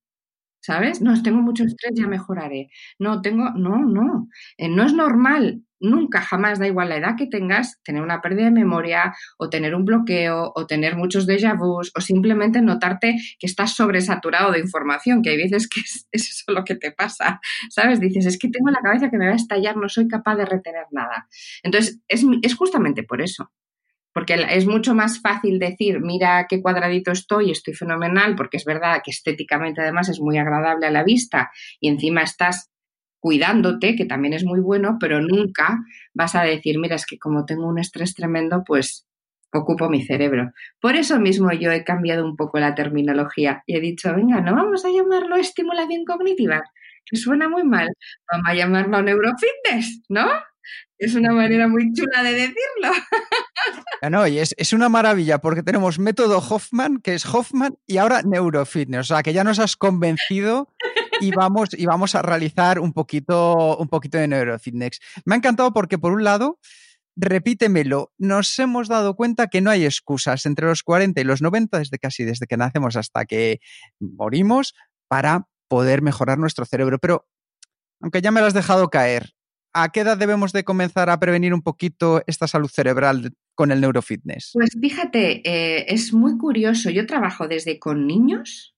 [0.63, 1.01] ¿Sabes?
[1.03, 2.71] No, tengo mucho estrés, ya mejoraré.
[2.99, 4.29] No, tengo, no, no.
[4.57, 8.45] Eh, no es normal nunca, jamás, da igual la edad que tengas, tener una pérdida
[8.45, 13.47] de memoria o tener un bloqueo o tener muchos déjà vus o simplemente notarte que
[13.47, 17.99] estás sobresaturado de información, que hay veces que es, eso lo que te pasa, ¿sabes?
[18.01, 20.45] Dices, es que tengo la cabeza que me va a estallar, no soy capaz de
[20.47, 21.27] retener nada.
[21.65, 23.51] Entonces, es, es justamente por eso.
[24.13, 29.01] Porque es mucho más fácil decir, mira qué cuadradito estoy, estoy fenomenal, porque es verdad
[29.05, 32.71] que estéticamente además es muy agradable a la vista y encima estás
[33.21, 35.79] cuidándote, que también es muy bueno, pero nunca
[36.13, 39.07] vas a decir, mira, es que como tengo un estrés tremendo, pues
[39.53, 40.53] ocupo mi cerebro.
[40.81, 44.55] Por eso mismo yo he cambiado un poco la terminología y he dicho, venga, no
[44.55, 46.63] vamos a llamarlo estimulación cognitiva,
[47.05, 47.89] que suena muy mal,
[48.31, 50.27] vamos a llamarlo neurofitness, ¿no?
[50.99, 52.93] Es una manera muy chula de decirlo.
[54.11, 58.23] No, y es, es, una maravilla porque tenemos método Hoffman, que es Hoffman, y ahora
[58.23, 59.01] neurofitness.
[59.01, 60.69] O sea, que ya nos has convencido
[61.21, 64.99] y vamos, y vamos a realizar un poquito, un poquito de neurofitness.
[65.25, 66.59] Me ha encantado porque, por un lado,
[67.17, 71.79] repítemelo, nos hemos dado cuenta que no hay excusas entre los 40 y los 90,
[71.79, 73.61] desde casi desde que nacemos hasta que
[74.01, 74.75] morimos,
[75.09, 76.99] para poder mejorar nuestro cerebro.
[76.99, 77.27] Pero,
[78.01, 79.35] aunque ya me lo has dejado caer,
[79.73, 83.81] ¿a qué edad debemos de comenzar a prevenir un poquito esta salud cerebral con el
[83.81, 84.51] neurofitness?
[84.55, 86.91] Pues fíjate, eh, es muy curioso.
[86.91, 88.72] Yo trabajo desde con niños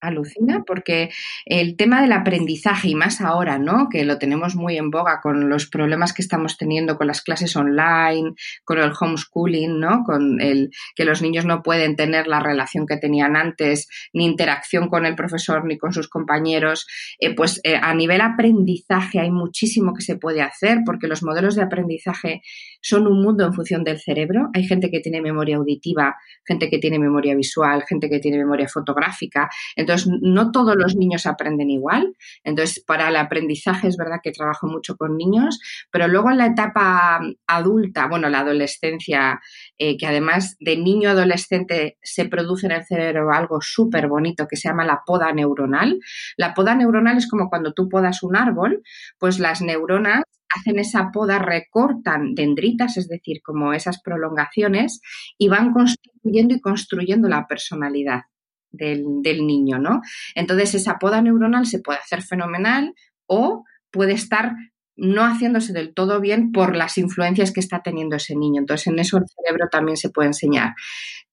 [0.00, 1.10] alucina porque
[1.44, 3.88] el tema del aprendizaje y más ahora, ¿no?
[3.90, 7.56] Que lo tenemos muy en boga con los problemas que estamos teniendo con las clases
[7.56, 8.32] online,
[8.64, 10.04] con el homeschooling, ¿no?
[10.04, 14.88] Con el que los niños no pueden tener la relación que tenían antes, ni interacción
[14.88, 16.86] con el profesor ni con sus compañeros,
[17.18, 21.54] eh, pues eh, a nivel aprendizaje hay muchísimo que se puede hacer porque los modelos
[21.54, 22.42] de aprendizaje
[22.80, 24.48] son un mundo en función del cerebro.
[24.54, 28.68] Hay gente que tiene memoria auditiva, gente que tiene memoria visual, gente que tiene memoria
[28.68, 29.48] fotográfica.
[29.76, 32.14] Entonces, no todos los niños aprenden igual.
[32.44, 35.58] Entonces, para el aprendizaje es verdad que trabajo mucho con niños,
[35.90, 39.40] pero luego en la etapa adulta, bueno, la adolescencia,
[39.78, 44.56] eh, que además de niño adolescente se produce en el cerebro algo súper bonito que
[44.56, 45.98] se llama la poda neuronal.
[46.36, 48.82] La poda neuronal es como cuando tú podas un árbol,
[49.18, 50.24] pues las neuronas
[50.56, 55.00] hacen esa poda, recortan dendritas, es decir, como esas prolongaciones,
[55.38, 58.22] y van constituyendo y construyendo la personalidad
[58.70, 60.00] del, niño, ¿no?
[60.34, 62.94] Entonces, esa poda neuronal se puede hacer fenomenal
[63.26, 64.52] o puede estar
[65.00, 68.60] no haciéndose del todo bien por las influencias que está teniendo ese niño.
[68.60, 70.74] Entonces, en eso el cerebro también se puede enseñar.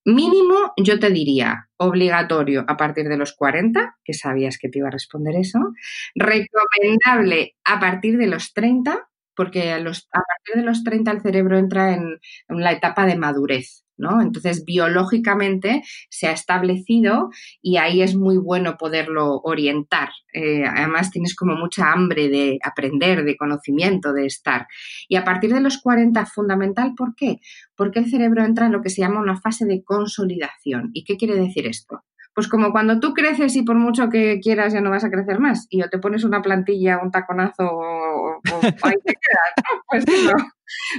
[0.05, 4.87] Mínimo, yo te diría, obligatorio a partir de los 40, que sabías que te iba
[4.87, 5.59] a responder eso.
[6.15, 11.21] Recomendable a partir de los 30, porque a, los, a partir de los 30 el
[11.21, 13.83] cerebro entra en, en la etapa de madurez.
[13.97, 14.21] ¿No?
[14.21, 17.29] Entonces, biológicamente se ha establecido
[17.61, 20.09] y ahí es muy bueno poderlo orientar.
[20.33, 24.67] Eh, además, tienes como mucha hambre de aprender, de conocimiento, de estar.
[25.07, 27.39] Y a partir de los 40, fundamental, ¿por qué?
[27.75, 30.91] Porque el cerebro entra en lo que se llama una fase de consolidación.
[30.93, 32.03] ¿Y qué quiere decir esto?
[32.37, 35.39] Pues como cuando tú creces y por mucho que quieras ya no vas a crecer
[35.39, 37.65] más y o te pones una plantilla, un taconazo
[38.61, 39.53] ahí te quedas,
[39.89, 40.33] Pues no.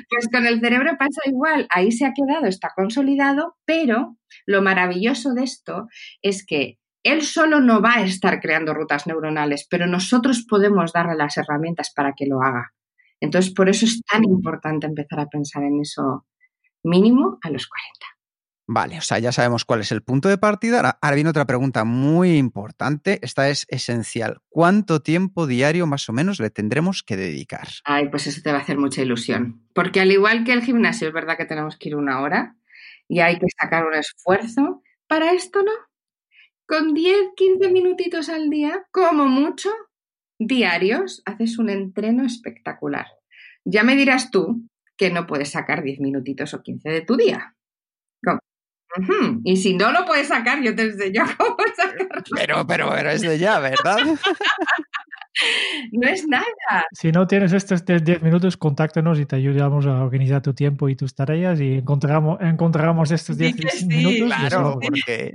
[0.09, 5.35] Pues con el cerebro pasa igual, ahí se ha quedado, está consolidado, pero lo maravilloso
[5.35, 5.89] de esto
[6.23, 11.17] es que él solo no va a estar creando rutas neuronales, pero nosotros podemos darle
[11.17, 12.73] las herramientas para que lo haga.
[13.21, 16.27] Entonces, por eso es tan importante empezar a pensar en eso
[16.83, 18.18] mínimo a los 40.
[18.71, 20.99] Vale, o sea, ya sabemos cuál es el punto de partida.
[21.01, 23.19] Ahora, viene otra pregunta muy importante.
[23.23, 24.43] Esta es esencial.
[24.51, 27.67] ¿Cuánto tiempo diario más o menos le tendremos que dedicar?
[27.85, 29.67] Ay, pues eso te va a hacer mucha ilusión.
[29.73, 32.57] Porque al igual que el gimnasio, es verdad que tenemos que ir una hora
[33.09, 34.83] y hay que sacar un esfuerzo.
[35.07, 35.73] Para esto no.
[36.67, 39.71] Con 10, 15 minutitos al día, como mucho,
[40.39, 43.07] diarios, haces un entreno espectacular.
[43.65, 47.55] Ya me dirás tú que no puedes sacar 10 minutitos o 15 de tu día.
[49.45, 52.23] Y si no lo puedes sacar, yo te enseño cómo sacarlo.
[52.35, 53.99] Pero, pero, pero es de ya, ¿verdad?
[55.93, 56.85] no es nada.
[56.93, 60.97] Si no tienes estos 10 minutos, contáctanos y te ayudamos a organizar tu tiempo y
[60.97, 64.37] tus tareas y encontramos, encontramos estos 10 minutos.
[64.37, 65.35] Claro, porque...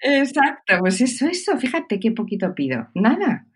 [0.00, 2.88] Exacto, pues eso, eso, fíjate qué poquito pido.
[2.94, 3.46] Nada.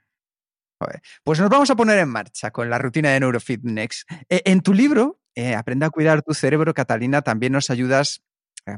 [1.25, 4.07] Pues nos vamos a poner en marcha con la rutina de Neurofitness.
[4.29, 8.25] E, en tu libro, eh, Aprende a cuidar tu cerebro, Catalina, también nos ayudas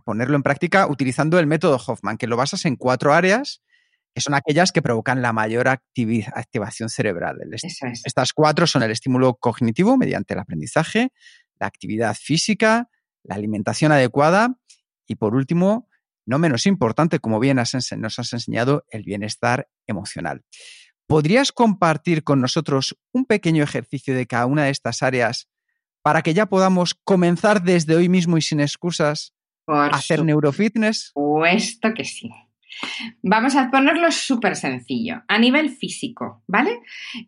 [0.05, 3.63] ponerlo en práctica utilizando el método Hoffman, que lo basas en cuatro áreas
[4.15, 7.39] que son aquellas que provocan la mayor activación cerebral.
[8.05, 11.13] Estas cuatro son el estímulo cognitivo mediante el aprendizaje,
[11.59, 12.89] la actividad física,
[13.23, 14.57] la alimentación adecuada
[15.07, 15.89] y, por último,
[16.27, 20.45] no menos importante, como bien nos has enseñado, el bienestar emocional.
[21.07, 25.49] ¿Podrías compartir con nosotros un pequeño ejercicio de cada una de estas áreas
[26.03, 29.35] para que ya podamos comenzar desde hoy mismo y sin excusas
[29.75, 31.13] hacer neurofitness?
[31.15, 32.31] Puesto que sí.
[33.23, 35.23] Vamos a ponerlo súper sencillo.
[35.29, 36.81] A nivel físico, ¿vale?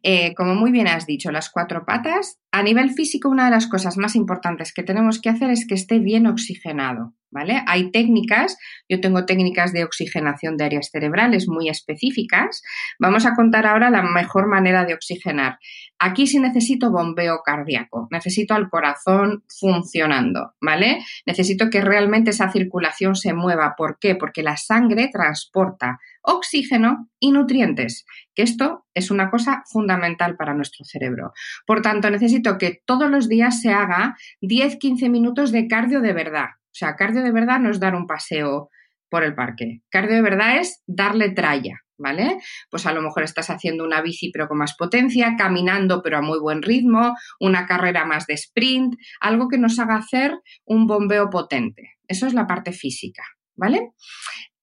[0.03, 2.39] Eh, como muy bien has dicho, las cuatro patas.
[2.51, 5.75] A nivel físico, una de las cosas más importantes que tenemos que hacer es que
[5.75, 7.15] esté bien oxigenado.
[7.33, 7.63] ¿Vale?
[7.67, 8.57] Hay técnicas,
[8.89, 12.63] yo tengo técnicas de oxigenación de áreas cerebrales muy específicas.
[13.01, 15.59] Vamos a contar ahora la mejor manera de oxigenar.
[15.99, 21.05] Aquí sí necesito bombeo cardíaco, necesito al corazón funcionando, ¿vale?
[21.27, 23.75] Necesito que realmente esa circulación se mueva.
[23.77, 24.15] ¿Por qué?
[24.15, 28.05] Porque la sangre transporta oxígeno y nutrientes,
[28.35, 31.33] que esto es una cosa fundamental para nuestro cerebro.
[31.67, 36.47] Por tanto, necesito que todos los días se haga 10-15 minutos de cardio de verdad.
[36.73, 38.71] O sea, cardio de verdad no es dar un paseo
[39.11, 39.83] por el parque.
[39.91, 42.39] Cardio de verdad es darle tralla, ¿vale?
[42.71, 46.23] Pues a lo mejor estás haciendo una bici pero con más potencia, caminando pero a
[46.23, 51.29] muy buen ritmo, una carrera más de sprint, algo que nos haga hacer un bombeo
[51.29, 51.91] potente.
[52.09, 53.23] Eso es la parte física,
[53.55, 53.91] ¿vale?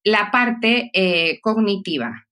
[0.03, 2.25] La parte eh, cognitiva.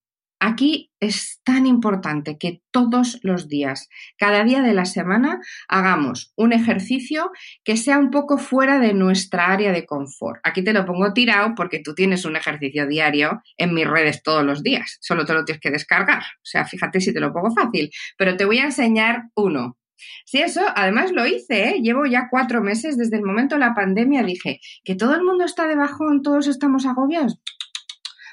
[0.58, 6.52] Aquí es tan importante que todos los días, cada día de la semana, hagamos un
[6.52, 7.30] ejercicio
[7.62, 10.40] que sea un poco fuera de nuestra área de confort.
[10.42, 14.44] Aquí te lo pongo tirado porque tú tienes un ejercicio diario en mis redes todos
[14.44, 14.98] los días.
[15.00, 16.22] Solo te lo tienes que descargar.
[16.22, 17.92] O sea, fíjate si te lo pongo fácil.
[18.16, 19.78] Pero te voy a enseñar uno.
[20.24, 21.80] Sí, eso además lo hice, ¿eh?
[21.80, 24.24] llevo ya cuatro meses desde el momento de la pandemia.
[24.24, 27.38] Dije que todo el mundo está de bajón, todos estamos agobiados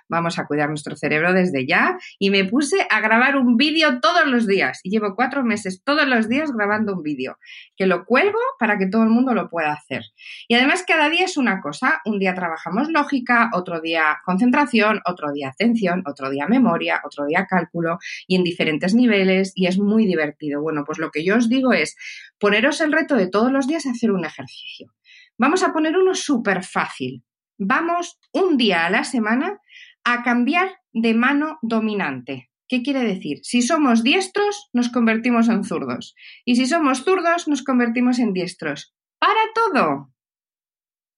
[0.07, 1.97] vamos a cuidar nuestro cerebro desde ya.
[2.19, 4.79] Y me puse a grabar un vídeo todos los días.
[4.83, 7.37] Y llevo cuatro meses todos los días grabando un vídeo,
[7.75, 10.03] que lo cuelgo para que todo el mundo lo pueda hacer.
[10.47, 12.01] Y además cada día es una cosa.
[12.05, 17.45] Un día trabajamos lógica, otro día concentración, otro día atención, otro día memoria, otro día
[17.49, 20.61] cálculo y en diferentes niveles y es muy divertido.
[20.61, 21.95] Bueno, pues lo que yo os digo es
[22.39, 24.93] poneros el reto de todos los días hacer un ejercicio.
[25.37, 27.23] Vamos a poner uno súper fácil.
[27.57, 29.59] Vamos un día a la semana
[30.05, 32.49] a cambiar de mano dominante.
[32.67, 33.39] ¿Qué quiere decir?
[33.43, 36.15] Si somos diestros, nos convertimos en zurdos.
[36.45, 38.95] Y si somos zurdos, nos convertimos en diestros.
[39.19, 40.13] Para todo.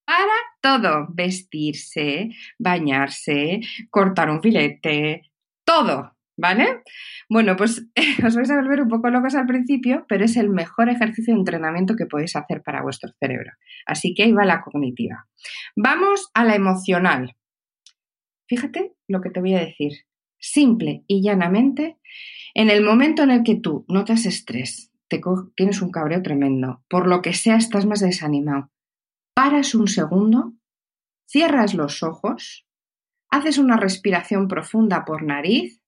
[0.04, 1.06] Para todo.
[1.10, 3.60] Vestirse, bañarse,
[3.90, 5.30] cortar un filete,
[5.64, 6.14] todo.
[6.40, 6.82] ¿Vale?
[7.28, 7.84] Bueno, pues
[8.24, 11.40] os vais a volver un poco locos al principio, pero es el mejor ejercicio de
[11.40, 13.52] entrenamiento que podéis hacer para vuestro cerebro.
[13.86, 15.26] Así que ahí va la cognitiva.
[15.74, 17.34] Vamos a la emocional.
[18.48, 19.92] Fíjate lo que te voy a decir.
[20.38, 21.98] Simple y llanamente,
[22.54, 25.20] en el momento en el que tú notas estrés, te
[25.54, 28.70] tienes un cabreo tremendo, por lo que sea estás más desanimado,
[29.34, 30.54] paras un segundo,
[31.26, 32.66] cierras los ojos,
[33.30, 35.80] haces una respiración profunda por nariz,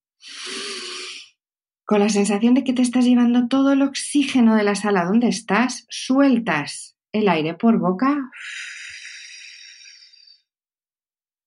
[1.85, 5.29] con la sensación de que te estás llevando todo el oxígeno de la sala donde
[5.29, 8.31] estás, sueltas el aire por boca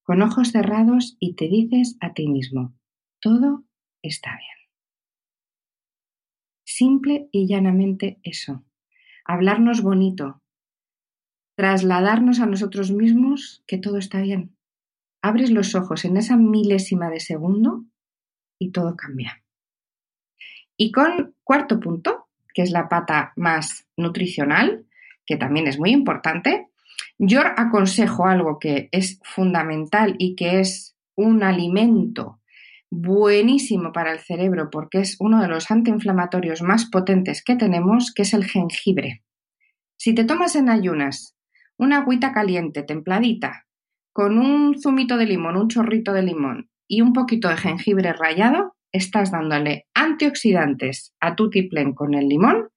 [0.04, 2.76] con ojos cerrados y te dices a ti mismo,
[3.20, 3.64] todo
[4.02, 4.64] está bien.
[6.66, 8.66] Simple y llanamente eso.
[9.26, 10.42] Hablarnos bonito.
[11.56, 14.58] Trasladarnos a nosotros mismos que todo está bien.
[15.22, 17.86] Abres los ojos en esa milésima de segundo
[18.60, 19.44] y todo cambia.
[20.76, 24.86] Y con cuarto punto, que es la pata más nutricional,
[25.26, 26.70] que también es muy importante,
[27.18, 32.40] yo aconsejo algo que es fundamental y que es un alimento
[32.90, 38.24] buenísimo para el cerebro porque es uno de los antiinflamatorios más potentes que tenemos, que
[38.24, 39.24] es el jengibre.
[39.98, 41.36] Si te tomas en ayunas
[41.78, 43.66] una agüita caliente, templadita,
[44.12, 48.76] con un zumito de limón, un chorrito de limón y un poquito de jengibre rallado,
[48.92, 52.70] estás dándole antioxidantes a tu tiplén con el limón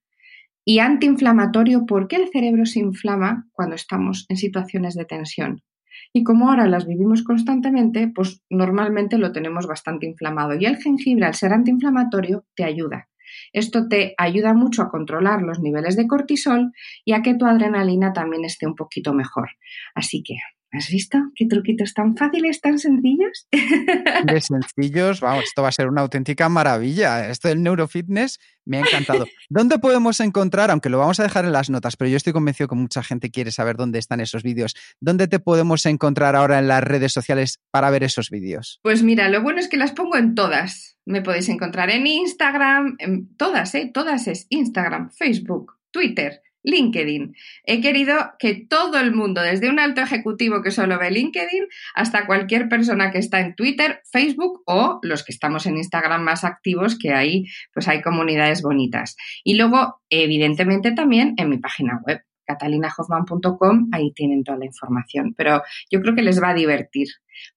[0.69, 5.63] y antiinflamatorio porque el cerebro se inflama cuando estamos en situaciones de tensión.
[6.11, 10.55] Y como ahora las vivimos constantemente, pues normalmente lo tenemos bastante inflamado.
[10.59, 13.07] Y el jengibre, al ser antiinflamatorio, te ayuda.
[13.53, 16.73] Esto te ayuda mucho a controlar los niveles de cortisol
[17.05, 19.51] y a que tu adrenalina también esté un poquito mejor.
[19.95, 20.35] Así que
[20.77, 23.47] ¿Has visto qué truquitos tan fáciles, tan sencillos?
[23.51, 27.29] De sencillos, vamos, esto va a ser una auténtica maravilla.
[27.29, 29.25] Esto del neurofitness me ha encantado.
[29.49, 32.67] ¿Dónde podemos encontrar, aunque lo vamos a dejar en las notas, pero yo estoy convencido
[32.67, 36.67] que mucha gente quiere saber dónde están esos vídeos, ¿dónde te podemos encontrar ahora en
[36.67, 38.79] las redes sociales para ver esos vídeos?
[38.83, 40.99] Pues mira, lo bueno es que las pongo en todas.
[41.05, 43.89] Me podéis encontrar en Instagram, en todas, ¿eh?
[43.91, 47.35] Todas es Instagram, Facebook, Twitter, LinkedIn.
[47.63, 52.25] He querido que todo el mundo, desde un alto ejecutivo que solo ve LinkedIn hasta
[52.25, 56.97] cualquier persona que está en Twitter, Facebook o los que estamos en Instagram más activos,
[56.97, 59.15] que ahí pues hay comunidades bonitas.
[59.43, 65.33] Y luego, evidentemente, también en mi página web catalinahoffman.com, ahí tienen toda la información.
[65.37, 67.07] Pero yo creo que les va a divertir,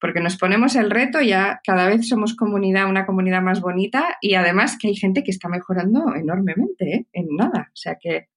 [0.01, 4.35] porque nos ponemos el reto, ya cada vez somos comunidad, una comunidad más bonita y
[4.35, 7.07] además que hay gente que está mejorando enormemente, ¿eh?
[7.13, 7.69] en nada.
[7.69, 8.29] O sea que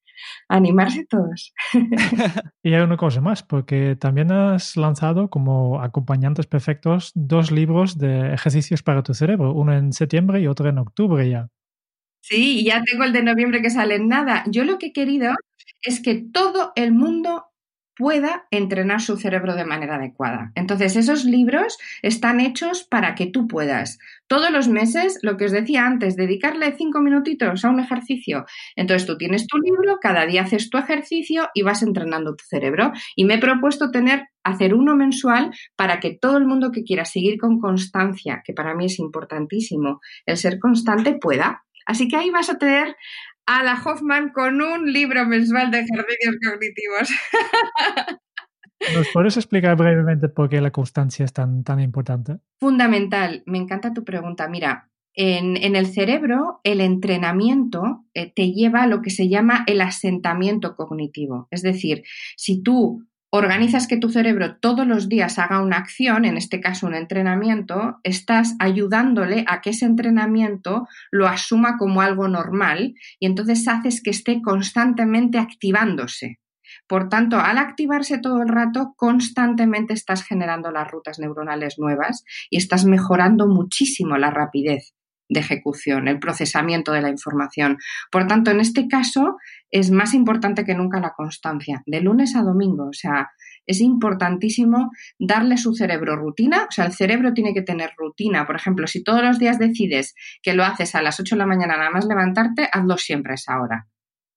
[0.47, 1.53] animarse todos.
[2.63, 8.33] y hay una cosa más, porque también has lanzado como acompañantes perfectos dos libros de
[8.33, 11.49] ejercicios para tu cerebro, uno en septiembre y otro en octubre ya.
[12.21, 14.43] Sí, ya tengo el de noviembre que sale en nada.
[14.47, 15.33] Yo lo que he querido
[15.81, 17.52] es que todo el mundo
[17.95, 20.51] pueda entrenar su cerebro de manera adecuada.
[20.55, 25.51] Entonces, esos libros están hechos para que tú puedas todos los meses, lo que os
[25.51, 28.45] decía antes, dedicarle cinco minutitos a un ejercicio.
[28.75, 32.91] Entonces, tú tienes tu libro, cada día haces tu ejercicio y vas entrenando tu cerebro.
[33.15, 37.05] Y me he propuesto tener, hacer uno mensual para que todo el mundo que quiera
[37.05, 41.63] seguir con constancia, que para mí es importantísimo, el ser constante, pueda.
[41.85, 42.95] Así que ahí vas a tener
[43.45, 47.09] a la Hoffman con un libro mensual de ejercicios cognitivos.
[48.95, 52.39] ¿Nos puedes explicar brevemente por qué la constancia es tan, tan importante?
[52.59, 53.43] Fundamental.
[53.45, 54.47] Me encanta tu pregunta.
[54.47, 59.63] Mira, en, en el cerebro el entrenamiento eh, te lleva a lo que se llama
[59.67, 61.47] el asentamiento cognitivo.
[61.51, 62.03] Es decir,
[62.35, 63.05] si tú
[63.35, 67.97] organizas que tu cerebro todos los días haga una acción, en este caso un entrenamiento,
[68.03, 74.11] estás ayudándole a que ese entrenamiento lo asuma como algo normal y entonces haces que
[74.11, 76.37] esté constantemente activándose.
[76.87, 82.57] Por tanto, al activarse todo el rato, constantemente estás generando las rutas neuronales nuevas y
[82.57, 84.93] estás mejorando muchísimo la rapidez
[85.33, 87.77] de ejecución, el procesamiento de la información.
[88.11, 89.37] Por tanto, en este caso
[89.71, 92.89] es más importante que nunca la constancia, de lunes a domingo.
[92.89, 93.31] O sea,
[93.65, 96.65] es importantísimo darle su cerebro rutina.
[96.69, 98.45] O sea, el cerebro tiene que tener rutina.
[98.45, 101.47] Por ejemplo, si todos los días decides que lo haces a las 8 de la
[101.47, 103.87] mañana nada más levantarte, hazlo siempre a esa hora.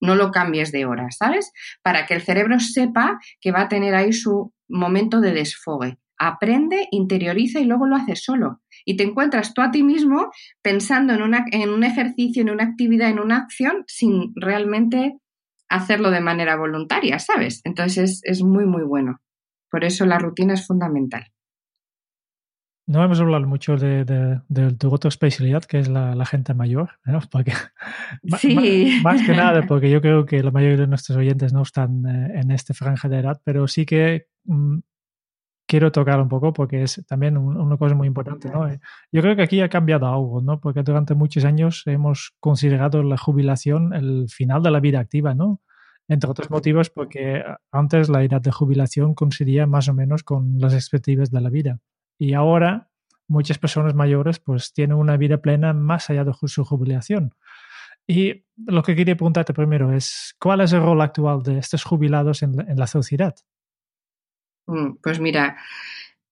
[0.00, 1.52] No lo cambies de hora, ¿sabes?
[1.82, 6.88] Para que el cerebro sepa que va a tener ahí su momento de desfogue aprende,
[6.90, 8.60] interioriza y luego lo haces solo.
[8.84, 10.30] Y te encuentras tú a ti mismo
[10.62, 15.18] pensando en, una, en un ejercicio, en una actividad, en una acción, sin realmente
[15.68, 17.60] hacerlo de manera voluntaria, ¿sabes?
[17.64, 19.20] Entonces es, muy, muy bueno.
[19.70, 21.24] Por eso la rutina es fundamental.
[22.88, 27.18] No hemos hablado mucho de, de, tu otra especialidad, que es la, gente mayor, ¿no?
[27.32, 27.52] Porque,
[28.38, 29.00] sí.
[29.02, 32.40] más, que nada, porque yo creo que la mayoría de nuestros oyentes no están eh,
[32.40, 34.78] en este franja de edad, pero sí que mm,
[35.66, 38.48] quiero tocar un poco porque es también una cosa muy importante.
[38.50, 38.68] ¿no?
[38.68, 38.80] Eh,
[39.12, 40.60] yo creo que aquí ha cambiado algo, ¿no?
[40.60, 45.60] porque durante muchos años hemos considerado la jubilación el final de la vida activa, ¿no?
[46.08, 47.42] entre otros motivos porque
[47.72, 51.80] antes la edad de jubilación coincidía más o menos con las expectativas de la vida.
[52.16, 52.90] Y ahora
[53.28, 57.34] muchas personas mayores pues tienen una vida plena más allá de su jubilación.
[58.06, 62.44] Y lo que quería preguntarte primero es, ¿cuál es el rol actual de estos jubilados
[62.44, 63.34] en la sociedad?
[64.66, 65.56] Mm, pues mira,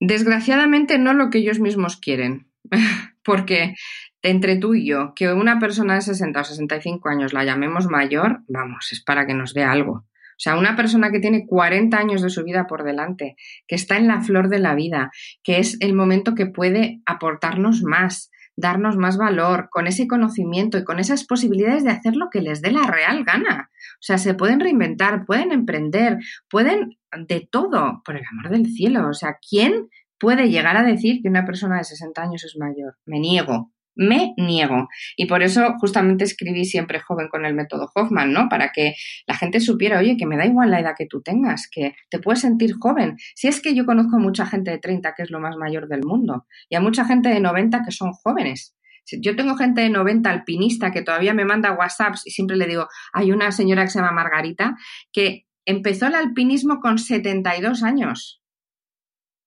[0.01, 2.49] desgraciadamente no lo que ellos mismos quieren,
[3.24, 3.74] porque
[4.22, 8.41] entre tú y yo, que una persona de 60 o 65 años la llamemos mayor,
[8.49, 10.07] vamos, es para que nos dé algo.
[10.35, 13.37] O sea, una persona que tiene 40 años de su vida por delante,
[13.68, 15.12] que está en la flor de la vida,
[15.45, 20.85] que es el momento que puede aportarnos más, darnos más valor, con ese conocimiento y
[20.85, 23.70] con esas posibilidades de hacer lo que les dé la real gana.
[23.95, 26.18] O sea, se pueden reinventar, pueden emprender,
[26.49, 29.09] pueden de todo, por el amor del cielo.
[29.09, 29.89] O sea, ¿quién
[30.19, 32.97] puede llegar a decir que una persona de 60 años es mayor?
[33.07, 33.73] Me niego.
[33.97, 34.89] Me niego.
[35.17, 38.49] Y por eso justamente escribí siempre joven con el método Hoffman, ¿no?
[38.49, 38.95] Para que
[39.27, 42.19] la gente supiera, oye, que me da igual la edad que tú tengas, que te
[42.19, 43.17] puedes sentir joven.
[43.37, 45.87] Si es que yo conozco a mucha gente de 30 que es lo más mayor
[45.87, 48.77] del mundo y a mucha gente de 90 que son jóvenes.
[49.21, 52.89] Yo tengo gente de 90 alpinista que todavía me manda WhatsApps y siempre le digo,
[53.12, 54.77] hay una señora que se llama Margarita
[55.12, 58.45] que empezó el alpinismo con 72 años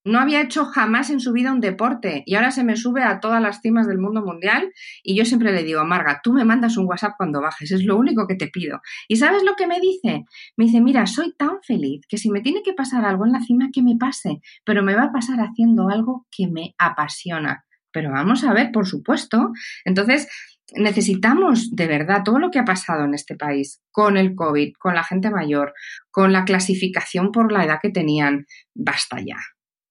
[0.08, 3.20] no había hecho jamás en su vida un deporte y ahora se me sube a
[3.20, 4.72] todas las cimas del mundo mundial
[5.04, 7.98] y yo siempre le digo, Marga, tú me mandas un WhatsApp cuando bajes, es lo
[7.98, 8.80] único que te pido.
[9.08, 10.24] ¿Y sabes lo que me dice?
[10.56, 13.42] Me dice, mira, soy tan feliz que si me tiene que pasar algo en la
[13.42, 17.66] cima, que me pase, pero me va a pasar haciendo algo que me apasiona.
[17.92, 19.52] Pero vamos a ver, por supuesto.
[19.84, 20.30] Entonces,
[20.76, 24.96] necesitamos de verdad todo lo que ha pasado en este país con el COVID, con
[24.96, 25.74] la gente mayor,
[26.12, 28.46] con la clasificación por la edad que tenían.
[28.74, 29.38] Basta ya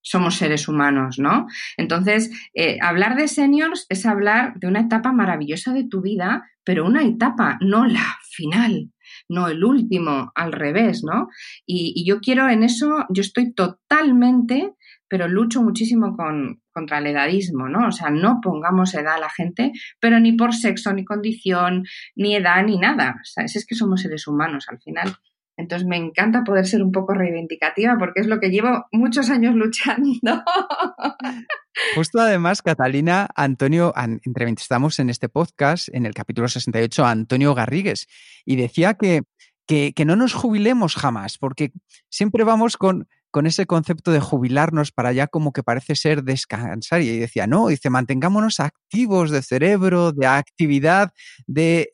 [0.06, 1.48] somos seres humanos, ¿no?
[1.76, 6.86] Entonces, eh, hablar de seniors es hablar de una etapa maravillosa de tu vida, pero
[6.86, 8.92] una etapa, no la final,
[9.28, 11.28] no el último, al revés, ¿no?
[11.66, 14.74] Y, yo quiero en eso, yo estoy totalmente,
[15.08, 17.88] pero lucho muchísimo con, contra el edadismo, ¿no?
[17.88, 21.84] O sea, no pongamos edad a la gente, pero ni por sexo, ni condición,
[22.14, 23.16] ni edad, ni nada.
[23.16, 25.16] O es que somos seres humanos al final.
[25.56, 29.54] Entonces me encanta poder ser un poco reivindicativa porque es lo que llevo muchos años
[29.54, 30.10] luchando.
[31.94, 33.92] Justo además, Catalina, Antonio,
[34.24, 38.06] entrevistamos en este podcast, en el capítulo 68, a Antonio Garrigues,
[38.44, 39.22] y decía que
[39.68, 41.72] que, que, no nos jubilemos jamás, porque
[42.08, 47.02] siempre vamos con, con ese concepto de jubilarnos para allá como que parece ser descansar.
[47.02, 51.12] Y decía, no, dice, mantengámonos activos de cerebro, de actividad,
[51.46, 51.92] de...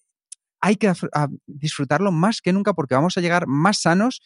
[0.62, 0.90] Hay que
[1.46, 4.22] disfrutarlo más que nunca porque vamos a llegar más sanos.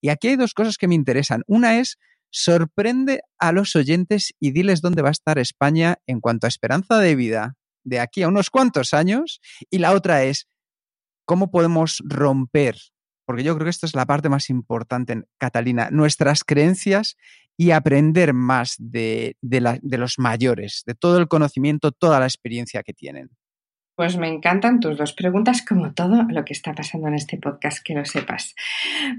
[0.00, 1.42] Y aquí hay dos cosas que me interesan.
[1.46, 1.98] Una es,
[2.30, 6.98] sorprende a los oyentes y diles dónde va a estar España en cuanto a esperanza
[6.98, 9.40] de vida de aquí a unos cuantos años.
[9.68, 10.48] Y la otra es,
[11.26, 12.76] ¿cómo podemos romper
[13.30, 17.16] porque yo creo que esta es la parte más importante, Catalina, nuestras creencias
[17.56, 22.92] y aprender más de, de, los mayores, de todo el conocimiento, toda la experiencia que
[22.92, 23.30] tienen.
[24.00, 27.84] Pues me encantan tus dos preguntas, como todo lo que está pasando en este podcast,
[27.84, 28.54] que lo sepas.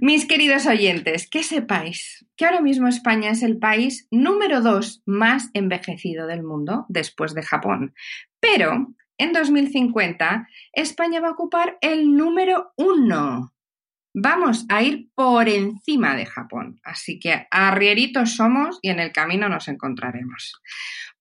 [0.02, 5.52] Mis queridos oyentes, que sepáis que ahora mismo España es el país número dos más
[5.54, 7.94] envejecido del mundo, después de Japón.
[8.40, 8.88] Pero
[9.20, 13.54] en 2050 España va a ocupar el número uno
[14.14, 19.48] Vamos a ir por encima de Japón, así que arrieritos somos y en el camino
[19.48, 20.60] nos encontraremos.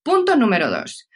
[0.02, 1.09] Punto número dos.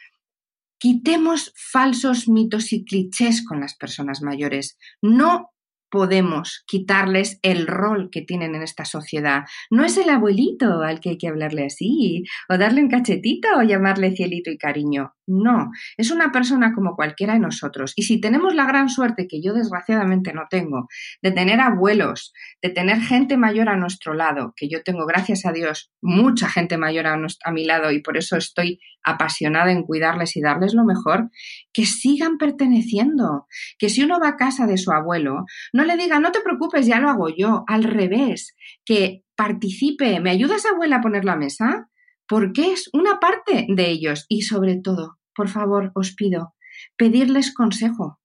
[0.77, 4.77] Quitemos falsos mitos y clichés con las personas mayores.
[5.01, 5.54] No
[5.95, 9.45] podemos quitarles el rol que tienen en esta sociedad.
[9.71, 13.63] No es el abuelito al que hay que hablarle así, o darle un cachetito o
[13.63, 15.13] llamarle cielito y cariño.
[15.27, 17.93] No, es una persona como cualquiera de nosotros.
[17.95, 20.87] Y si tenemos la gran suerte, que yo desgraciadamente no tengo,
[21.21, 25.53] de tener abuelos, de tener gente mayor a nuestro lado, que yo tengo, gracias a
[25.53, 27.17] Dios, mucha gente mayor a,
[27.51, 31.29] mi lado y por eso estoy apasionada en cuidarles y darles lo mejor,
[31.73, 33.47] que sigan perteneciendo.
[33.79, 36.85] Que si uno va a casa de su abuelo, no le diga, no te preocupes,
[36.87, 37.63] ya lo hago yo.
[37.67, 40.19] Al revés, que participe.
[40.19, 41.89] ¿Me ayudas, abuela, a poner la mesa?
[42.27, 44.25] Porque es una parte de ellos.
[44.29, 46.55] Y sobre todo, por favor, os pido,
[46.97, 48.19] pedirles consejo.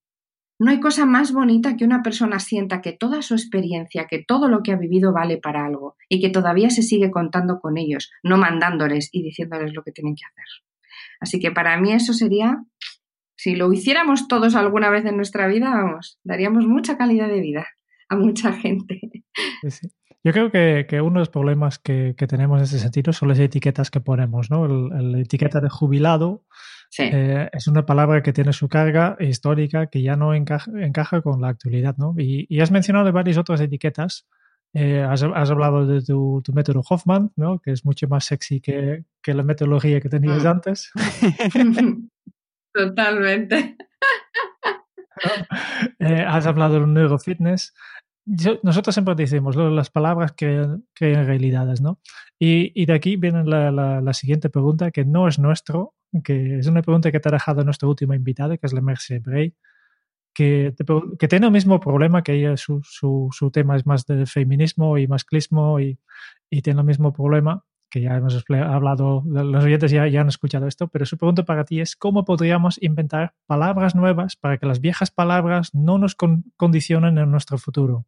[0.58, 4.46] No hay cosa más bonita que una persona sienta que toda su experiencia, que todo
[4.48, 8.11] lo que ha vivido vale para algo y que todavía se sigue contando con ellos,
[8.22, 10.44] no mandándoles y diciéndoles lo que tienen que hacer.
[11.18, 12.58] Así que para mí eso sería,
[13.41, 17.66] si lo hiciéramos todos alguna vez en nuestra vida, vamos, daríamos mucha calidad de vida
[18.11, 19.01] a mucha gente.
[20.22, 23.91] Yo creo que, uno de los problemas que, tenemos en ese sentido son las etiquetas
[23.91, 24.68] que ponemos, ¿no?
[24.68, 26.45] la etiqueta de jubilado
[26.99, 31.49] eh, es una palabra que tiene su carga histórica que ya no encaja, con la
[31.49, 32.14] actualidad, ¿no?
[32.18, 34.26] Y, y, has mencionado varias otras etiquetas
[34.72, 37.59] eh, has, hablado de tu, método Hoffman, ¿no?
[37.59, 40.47] que es mucho más sexy que, la metodología que tenías mm.
[40.47, 40.93] antes.
[42.72, 43.76] Totalmente.
[45.98, 47.74] Eh, has hablado del neurofitness.
[48.62, 52.00] nosotros siempre decimos las palabras crean, realidades, ¿no?
[52.38, 55.94] Y, de aquí viene la, siguiente pregunta, que no es nuestro,
[56.24, 59.18] que es una pregunta que te ha dejado nuestra última invitada, que es la Merce
[59.18, 59.54] Bray
[60.34, 60.74] que,
[61.28, 65.80] tiene el mismo problema, que ella su, su, tema es más de feminismo y masclismo
[65.80, 65.98] y,
[66.62, 71.05] tiene el mismo problema, que ya hemos hablado, los oyentes ya, han escuchado esto, pero
[71.05, 75.74] su pregunta para ti es cómo podríamos inventar palabras nuevas para que las viejas palabras
[75.74, 76.16] no nos
[76.57, 78.07] condicionen en nuestro futuro.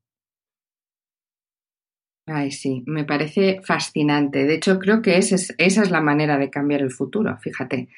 [2.26, 4.44] Ay, sí, me parece fascinante.
[4.44, 7.88] De hecho, creo que esa es, la manera de cambiar el futuro, fíjate.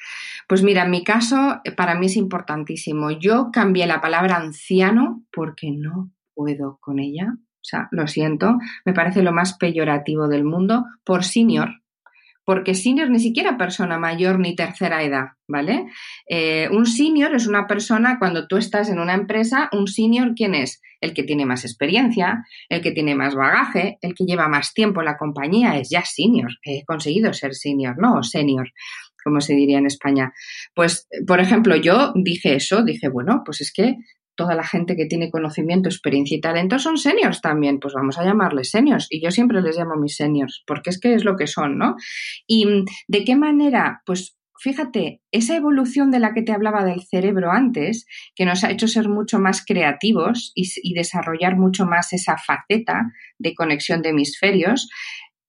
[0.49, 3.11] Pues mira, en mi caso, eh, para mí es importantísimo.
[3.11, 7.37] Yo cambié la palabra anciano porque no puedo con ella.
[7.65, 11.81] O sea, lo siento, me parece lo más peyorativo del mundo por senior
[12.45, 15.87] porque senior ni siquiera persona mayor ni tercera edad, ¿vale?
[16.29, 20.55] Eh, un senior es una persona, cuando tú estás en una empresa, un senior, ¿quién
[20.55, 20.83] es?
[21.01, 25.01] El que tiene más experiencia, el que tiene más bagaje, el que lleva más tiempo
[25.01, 26.51] en la compañía, es ya senior.
[26.63, 28.19] He conseguido ser senior, ¿no?
[28.19, 28.71] O senior
[29.25, 30.35] como se diría en España.
[30.75, 33.97] Pues, por ejemplo, yo dije eso, dije, bueno, pues es que
[34.35, 38.25] toda la gente que tiene conocimiento, experiencia y talento son seniors también, pues vamos a
[38.25, 39.07] llamarles seniors.
[39.11, 41.97] Y yo siempre les llamo mis seniors, porque es que es lo que son, ¿no?
[42.47, 47.03] Y mm, de qué manera, pues fíjate, esa evolución de la que te hablaba del
[47.03, 52.13] cerebro antes, que nos ha hecho ser mucho más creativos y, y desarrollar mucho más
[52.13, 54.89] esa faceta de conexión de hemisferios,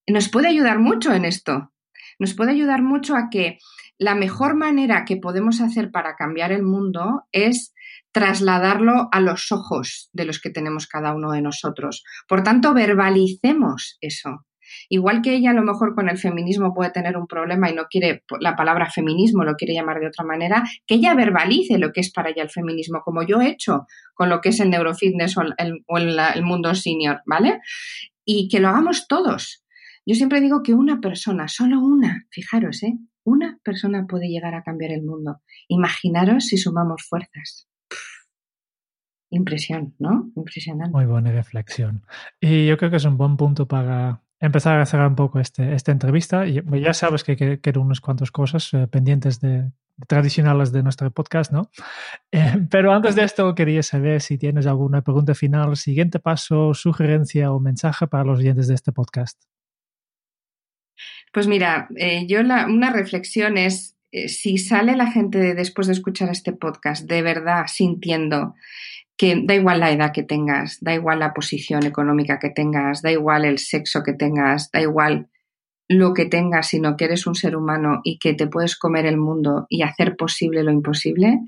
[0.07, 1.71] nos puede ayudar mucho en esto.
[2.19, 3.57] Nos puede ayudar mucho a que
[3.97, 7.73] la mejor manera que podemos hacer para cambiar el mundo es
[8.15, 12.01] trasladarlo a los ojos de los que tenemos cada uno de nosotros.
[12.29, 14.45] Por tanto, verbalicemos eso.
[14.87, 17.87] Igual que ella a lo mejor con el feminismo puede tener un problema y no
[17.89, 21.99] quiere la palabra feminismo, lo quiere llamar de otra manera, que ella verbalice lo que
[21.99, 25.35] es para ella el feminismo, como yo he hecho con lo que es el neurofitness
[25.37, 27.59] o el, el mundo senior, ¿vale?
[28.23, 29.61] Y que lo hagamos todos.
[30.05, 32.93] Yo siempre digo que una persona, solo una, fijaros, ¿eh?
[33.25, 35.41] Una persona puede llegar a cambiar el mundo.
[35.67, 37.67] Imaginaros si sumamos fuerzas
[39.37, 40.31] impresión, ¿no?
[40.35, 40.91] Impresionante.
[40.91, 42.03] Muy buena reflexión.
[42.39, 45.73] Y yo creo que es un buen punto para empezar a cerrar un poco este,
[45.73, 46.45] esta entrevista.
[46.47, 49.71] Y ya sabes que, que quedan unas cuantas cosas eh, pendientes de,
[50.07, 51.69] tradicionales de nuestro podcast, ¿no?
[52.31, 57.51] Eh, pero antes de esto quería saber si tienes alguna pregunta final, siguiente paso, sugerencia
[57.51, 59.41] o mensaje para los oyentes de este podcast.
[61.33, 66.29] Pues mira, eh, yo la, una reflexión es, si sale la gente después de escuchar
[66.29, 68.55] este podcast de verdad sintiendo
[69.17, 73.11] que da igual la edad que tengas, da igual la posición económica que tengas, da
[73.11, 75.29] igual el sexo que tengas, da igual
[75.87, 79.17] lo que tengas, sino que eres un ser humano y que te puedes comer el
[79.17, 81.39] mundo y hacer posible lo imposible,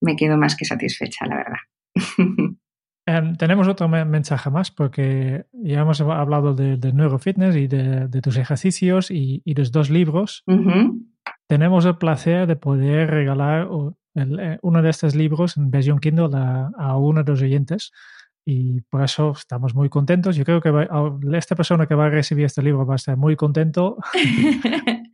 [0.00, 1.58] me quedo más que satisfecha, la verdad.
[3.06, 9.10] Em, tenemos otro mensaje más porque ya hemos hablado de, neurofitness y de, tus ejercicios
[9.10, 10.42] y, y, de dos libros.
[11.46, 13.68] Tenemos el placer de poder regalar
[14.14, 17.92] eh, uno de estos libros en versión Kindle a, uno de los oyentes
[18.44, 20.36] y por eso estamos muy contentos.
[20.36, 20.70] Yo creo que
[21.36, 23.96] esta persona que va a recibir este libro va a estar muy contento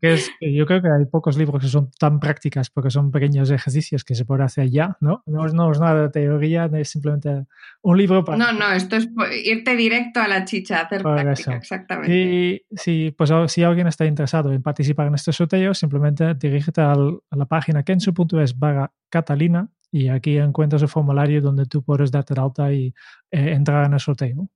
[0.00, 3.50] que, es, yo creo que hay pocos libros que son tan prácticas porque son pequeños
[3.50, 5.22] ejercicios que se puede hacer ya, ¿no?
[5.26, 7.46] No, no es nada de teoría, es simplemente
[7.82, 8.38] un libro para...
[8.38, 9.08] No, no, esto es
[9.44, 12.12] irte directo a la chicha, hacer práctica, exactamente.
[12.12, 16.96] Y si, pues, si alguien está interesado en participar en este sorteo, simplemente dirígete a
[17.30, 22.40] la página kensu.es barra Catalina y aquí encuentras el formulario donde tú puedes darte de
[22.40, 22.92] alta y
[23.30, 24.48] eh, entrar en el sorteo.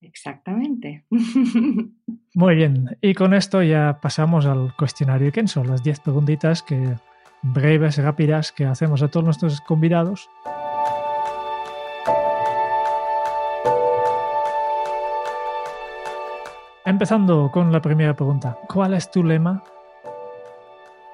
[0.00, 1.04] Exactamente.
[2.34, 6.94] Muy bien, y con esto ya pasamos al cuestionario son las 10 preguntitas que
[7.42, 10.30] breves, rápidas, que hacemos a todos nuestros convidados.
[16.84, 19.64] Empezando con la primera pregunta, ¿cuál es tu lema?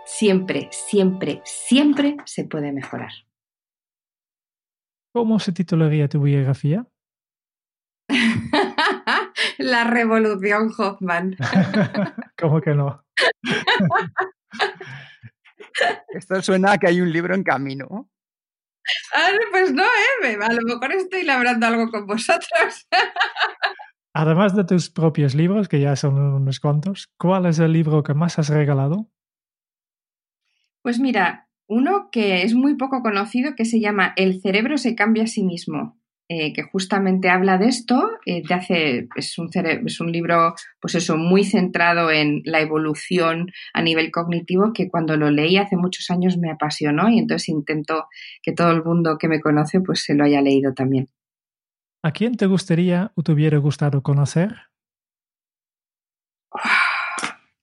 [0.05, 3.13] Siempre, siempre, siempre se puede mejorar.
[5.13, 6.87] ¿Cómo se titularía tu biografía?
[9.59, 11.37] La revolución Hoffman.
[12.39, 13.05] ¿Cómo que no?
[16.09, 18.11] Esto suena a que hay un libro en camino.
[19.15, 20.39] Ah, pues no, ¿eh?
[20.41, 22.89] A lo mejor estoy labrando algo con vosotros.
[24.15, 28.15] Además de tus propios libros, que ya son unos cuantos, ¿cuál es el libro que
[28.15, 29.09] más has regalado?
[30.83, 35.25] Pues mira, uno que es muy poco conocido que se llama El cerebro se cambia
[35.25, 35.97] a sí mismo.
[36.29, 41.17] Eh, que justamente habla de esto, eh, hace, es, un es un libro pues eso,
[41.17, 46.39] muy centrado en la evolución a nivel cognitivo que cuando lo leí hace muchos años
[46.39, 48.07] me apasionó y entonces intento
[48.45, 51.09] que todo el mundo que me conoce pues se lo haya leído también.
[52.05, 54.55] ¿A quién te gustaría o te hubiera gustado conocer?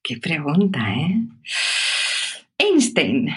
[0.02, 1.26] ¡Qué pregunta, eh!
[2.58, 3.30] Einstein.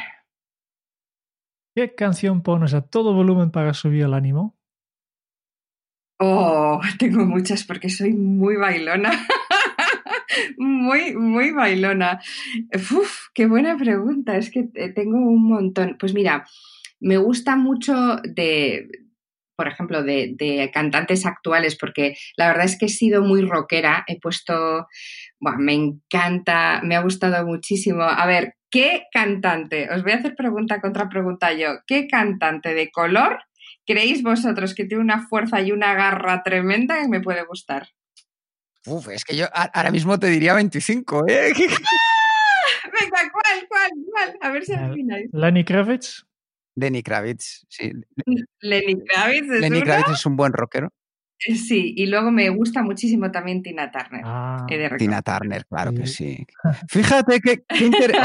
[1.73, 4.57] ¿Qué canción pones a todo volumen para subir el ánimo?
[6.19, 9.11] Oh, tengo muchas porque soy muy bailona.
[10.57, 12.21] muy, muy bailona.
[12.73, 14.35] Uf, qué buena pregunta.
[14.35, 14.63] Es que
[14.93, 15.95] tengo un montón.
[15.97, 16.45] Pues mira,
[16.99, 18.89] me gusta mucho de,
[19.55, 24.03] por ejemplo, de, de, cantantes actuales, porque la verdad es que he sido muy rockera.
[24.07, 24.87] He puesto,
[25.39, 28.03] bueno, me encanta, me ha gustado muchísimo.
[28.03, 29.89] A ver, ¿qué cantante?
[29.91, 31.81] Os voy a hacer pregunta contra pregunta yo.
[31.85, 33.39] ¿Qué cantante de color
[33.85, 37.89] ¿Creéis vosotros que tiene una fuerza y una garra tremenda que me puede gustar?
[38.85, 41.51] Uf, es que yo ahora mismo te diría 25, ¿eh?
[41.55, 44.37] Venga, ¿cuál, cuál, cuál?
[44.41, 45.29] A ver si adivináis.
[45.33, 46.25] ¿Lenny Kravitz?
[46.75, 47.91] Lenny Kravitz, sí.
[48.61, 50.93] Lenny Kravitz es Lenny Kravitz es un buen rockero.
[51.43, 54.21] Sí, y luego me gusta muchísimo también Tina Turner.
[54.23, 54.67] Ah,
[54.97, 56.45] Tina Turner, claro que sí.
[56.87, 57.63] Fíjate que,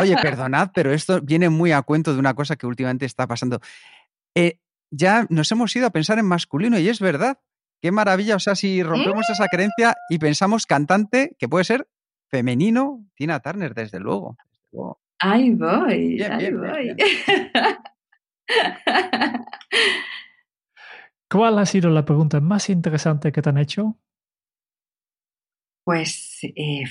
[0.00, 3.60] Oye, perdonad, pero esto viene muy a cuento de una cosa que últimamente está pasando.
[4.34, 4.58] Eh,
[4.90, 7.38] ya nos hemos ido a pensar en masculino y es verdad.
[7.80, 11.88] Qué maravilla, o sea, si rompemos esa creencia y pensamos cantante, que puede ser
[12.28, 14.36] femenino, Tina Turner, desde luego.
[15.18, 16.96] Ahí voy, ahí voy.
[21.30, 23.96] ¿Cuál ha sido la pregunta más interesante que te han hecho?
[25.84, 26.84] Pues, eh,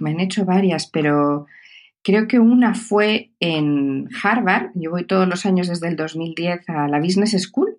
[0.00, 1.46] me han hecho varias, pero
[2.04, 4.70] Creo que una fue en Harvard.
[4.74, 7.76] Yo voy todos los años desde el 2010 a la Business School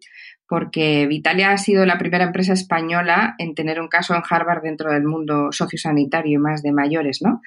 [0.47, 4.91] porque Vitalia ha sido la primera empresa española en tener un caso en Harvard dentro
[4.91, 7.41] del mundo sociosanitario y más de mayores, ¿no?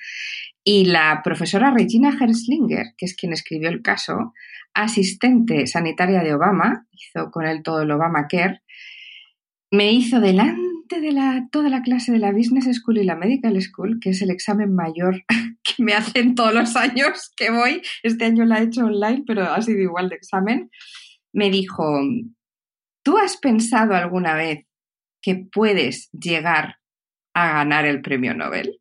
[0.64, 4.34] Y la profesora Regina Herslinger, que es quien escribió el caso,
[4.76, 8.62] asistente sanitaria de Obama, hizo con él todo el Obamacare,
[9.70, 11.12] me hizo delante de
[11.50, 14.74] toda la clase de la Business School y la Medical School, que es el examen
[14.74, 15.24] mayor
[15.64, 19.44] que me hacen todos los años que voy, este año la he hecho online, pero
[19.44, 20.70] ha sido igual de examen,
[21.32, 22.00] me dijo,
[23.02, 24.66] ¿tú has pensado alguna vez
[25.22, 26.76] que puedes llegar
[27.34, 28.78] a ganar el premio Nobel?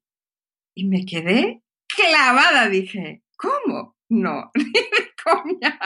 [0.76, 3.95] Y me quedé clavada, dije, ¿cómo?
[4.22, 4.51] No,
[5.24, 5.80] coña.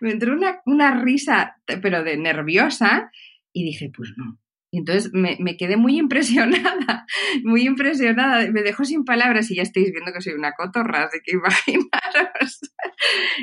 [0.00, 3.10] Me entró una, una risa, pero de nerviosa,
[3.52, 4.38] y dije, pues no,
[4.74, 7.06] y entonces me, me, quedé muy impresionada,
[7.44, 11.18] muy impresionada, me dejó sin palabras y ya estáis viendo que soy una cotorra, así
[11.22, 12.60] que imaginaros.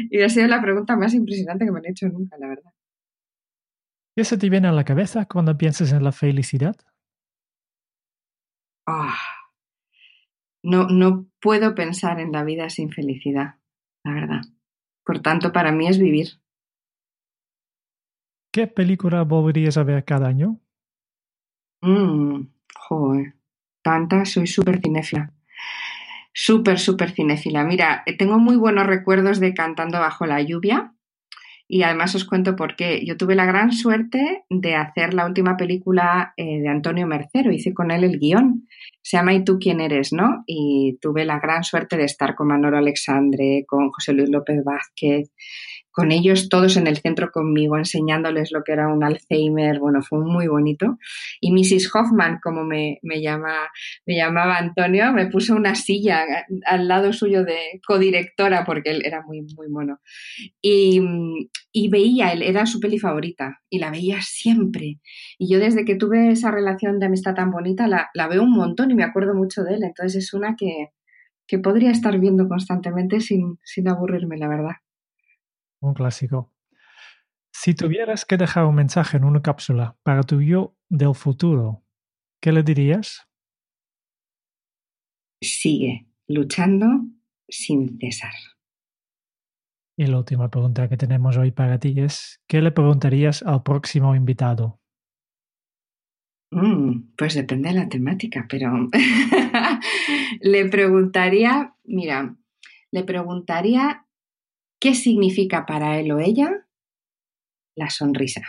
[0.09, 2.73] Y ha sido la pregunta más impresionante que me han hecho nunca, la verdad.
[4.15, 6.75] ¿Qué se te viene a la cabeza cuando piensas en la felicidad?
[8.87, 9.13] Oh,
[10.63, 13.58] no, no puedo pensar en la vida sin felicidad,
[14.03, 14.41] la verdad.
[15.05, 16.39] Por tanto, para mí es vivir.
[18.51, 20.59] ¿Qué película volverías a ver cada año?
[21.81, 22.41] Mmm,
[22.75, 23.35] joder,
[23.81, 25.31] tanta, soy súper cinéfila.
[26.33, 27.63] Súper, súper cinéfila.
[27.63, 30.93] Mira, tengo muy buenos recuerdos de Cantando bajo la lluvia.
[31.71, 33.05] Y además os cuento por qué.
[33.05, 37.75] Yo tuve la gran suerte de hacer la última película eh, de Antonio Mercero, hice
[37.75, 38.67] con él el guion.
[39.03, 40.11] Se llama ¿Y tú quién eres?
[40.11, 40.43] ¿no?
[40.47, 45.31] Y tuve la gran suerte de estar con Manolo Alexandre, con José Luis López Vázquez,
[45.91, 50.19] con ellos todos en el centro conmigo, enseñándoles lo que era un Alzheimer, bueno, fue
[50.19, 50.97] muy bonito.
[51.41, 51.93] Y Mrs.
[51.93, 53.69] Hoffman, como me, me, llama,
[54.05, 56.25] me llamaba Antonio, me puso una silla
[56.65, 59.99] al lado suyo de codirectora, porque él era muy, muy mono.
[60.61, 61.01] Y,
[61.71, 64.99] y veía, él era su peli favorita, y la veía siempre.
[65.37, 68.51] Y yo desde que tuve esa relación de amistad tan bonita, la, la veo un
[68.51, 69.83] montón y me acuerdo mucho de él.
[69.83, 70.89] Entonces es una que,
[71.47, 74.75] que podría estar viendo constantemente sin, sin aburrirme, la verdad.
[75.81, 76.53] Un clásico.
[77.51, 81.83] Si tuvieras que dejar un mensaje en una cápsula para tu yo del futuro,
[82.41, 83.27] ¿qué le dirías?
[85.41, 86.87] Sigue luchando
[87.47, 88.33] sin cesar.
[89.97, 94.15] Y la última pregunta que tenemos hoy para ti es, ¿qué le preguntarías al próximo
[94.15, 94.79] invitado?
[96.51, 98.71] Mm, pues depende de la temática, pero
[100.41, 102.35] le preguntaría, mira,
[102.91, 104.05] le preguntaría
[104.79, 106.65] ¿Qué significa para él o ella
[107.75, 108.41] la sonrisa?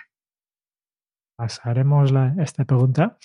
[1.36, 3.18] Pasaremos la, esta pregunta.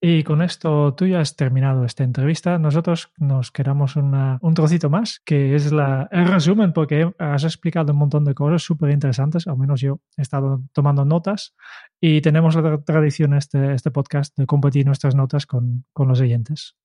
[0.00, 2.58] Y con esto tú ya has terminado esta entrevista.
[2.58, 7.92] Nosotros nos quedamos una, un trocito más, que es la, el resumen, porque has explicado
[7.92, 11.56] un montón de cosas súper interesantes, al menos yo he estado tomando notas
[12.00, 16.76] y tenemos la tradición este, este podcast de compartir nuestras notas con, con los oyentes.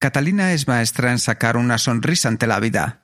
[0.00, 3.02] Catalina es maestra en sacar una sonrisa ante la vida.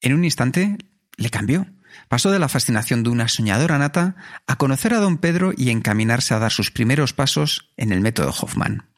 [0.00, 0.78] En un instante
[1.16, 1.66] le cambió.
[2.08, 4.16] Pasó de la fascinación de una soñadora nata
[4.46, 8.30] a conocer a don Pedro y encaminarse a dar sus primeros pasos en el método
[8.30, 8.88] Hoffman.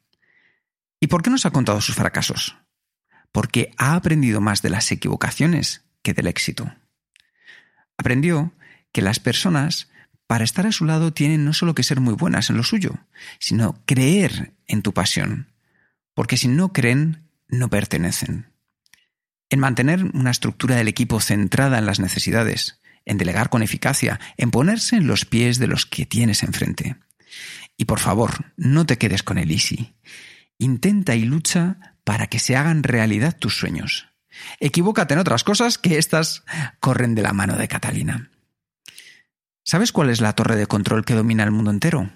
[1.01, 2.57] ¿Y por qué nos ha contado sus fracasos?
[3.31, 6.75] Porque ha aprendido más de las equivocaciones que del éxito.
[7.97, 8.53] Aprendió
[8.91, 9.91] que las personas,
[10.27, 12.95] para estar a su lado, tienen no solo que ser muy buenas en lo suyo,
[13.39, 15.53] sino creer en tu pasión.
[16.15, 18.58] Porque si no creen, no pertenecen
[19.51, 24.51] en mantener una estructura del equipo centrada en las necesidades, en delegar con eficacia, en
[24.51, 26.97] ponerse en los pies de los que tienes enfrente.
[27.77, 29.95] Y por favor, no te quedes con el easy.
[30.59, 34.09] Intenta y lucha para que se hagan realidad tus sueños.
[34.61, 36.45] Equivócate en otras cosas que éstas
[36.81, 38.31] corren de la mano de Catalina.
[39.65, 42.11] ¿Sabes cuál es la torre de control que domina el mundo entero?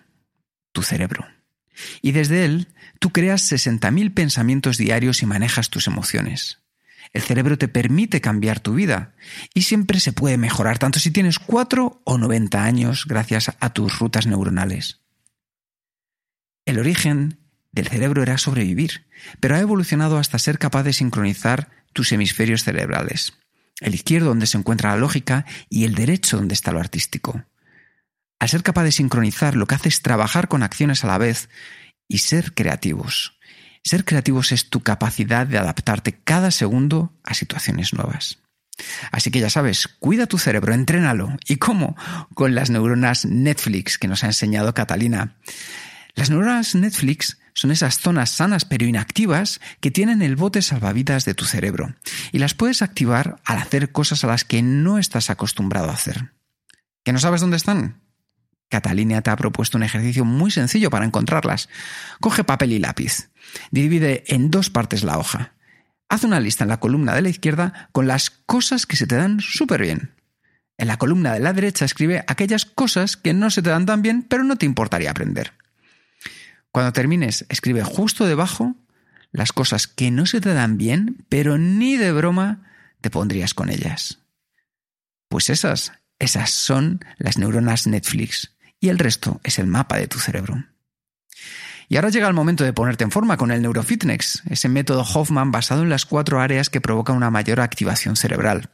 [0.73, 1.27] Tu cerebro.
[2.01, 2.69] Y desde él,
[2.99, 6.62] tú creas 60.000 pensamientos diarios y manejas tus emociones.
[7.13, 9.15] El cerebro te permite cambiar tu vida
[9.53, 13.99] y siempre se puede mejorar, tanto si tienes 4 o 90 años gracias a tus
[13.99, 15.01] rutas neuronales.
[16.65, 17.39] El origen
[17.73, 19.07] del cerebro era sobrevivir,
[19.41, 23.35] pero ha evolucionado hasta ser capaz de sincronizar tus hemisferios cerebrales.
[23.81, 27.45] El izquierdo donde se encuentra la lógica y el derecho donde está lo artístico.
[28.39, 31.49] Al ser capaz de sincronizar lo que hace es trabajar con acciones a la vez
[32.09, 33.39] y ser creativos.
[33.85, 38.39] Ser creativos es tu capacidad de adaptarte cada segundo a situaciones nuevas.
[39.11, 41.37] Así que ya sabes, cuida tu cerebro, entrénalo.
[41.47, 41.97] ¿Y cómo?
[42.35, 45.37] Con las neuronas Netflix que nos ha enseñado Catalina.
[46.15, 51.35] Las neuronas Netflix son esas zonas sanas pero inactivas que tienen el bote salvavidas de
[51.35, 51.95] tu cerebro
[52.33, 56.33] y las puedes activar al hacer cosas a las que no estás acostumbrado a hacer.
[57.05, 58.02] ¿Que no sabes dónde están?
[58.73, 61.69] Catalina te ha propuesto un ejercicio muy sencillo para encontrarlas.
[62.21, 63.29] Coge papel y lápiz.
[63.71, 65.53] Divide en dos partes la hoja.
[66.09, 69.17] Haz una lista en la columna de la izquierda con las cosas que se te
[69.17, 70.15] dan súper bien.
[70.79, 74.01] En la columna de la derecha escribe aquellas cosas que no se te dan tan
[74.01, 75.53] bien, pero no te importaría aprender.
[76.71, 78.75] Cuando termines, escribe justo debajo
[79.33, 82.63] las cosas que no se te dan bien, pero ni de broma
[83.03, 84.21] te pondrías con ellas.
[85.29, 88.53] Pues esas Esas son las neuronas Netflix
[88.83, 90.67] y el resto es el mapa de tu cerebro.
[91.89, 95.53] Y ahora llega el momento de ponerte en forma con el Neurofitness, ese método Hoffman
[95.53, 98.71] basado en las cuatro áreas que provocan una mayor activación cerebral.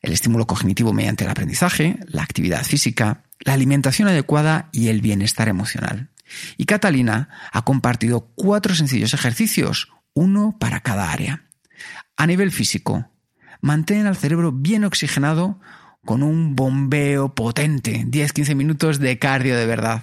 [0.00, 5.48] El estímulo cognitivo mediante el aprendizaje, la actividad física, la alimentación adecuada y el bienestar
[5.48, 6.10] emocional.
[6.56, 11.46] Y Catalina ha compartido cuatro sencillos ejercicios, uno para cada área.
[12.16, 13.10] A nivel físico,
[13.60, 15.58] mantén al cerebro bien oxigenado
[16.06, 20.02] con un bombeo potente, 10-15 minutos de cardio de verdad.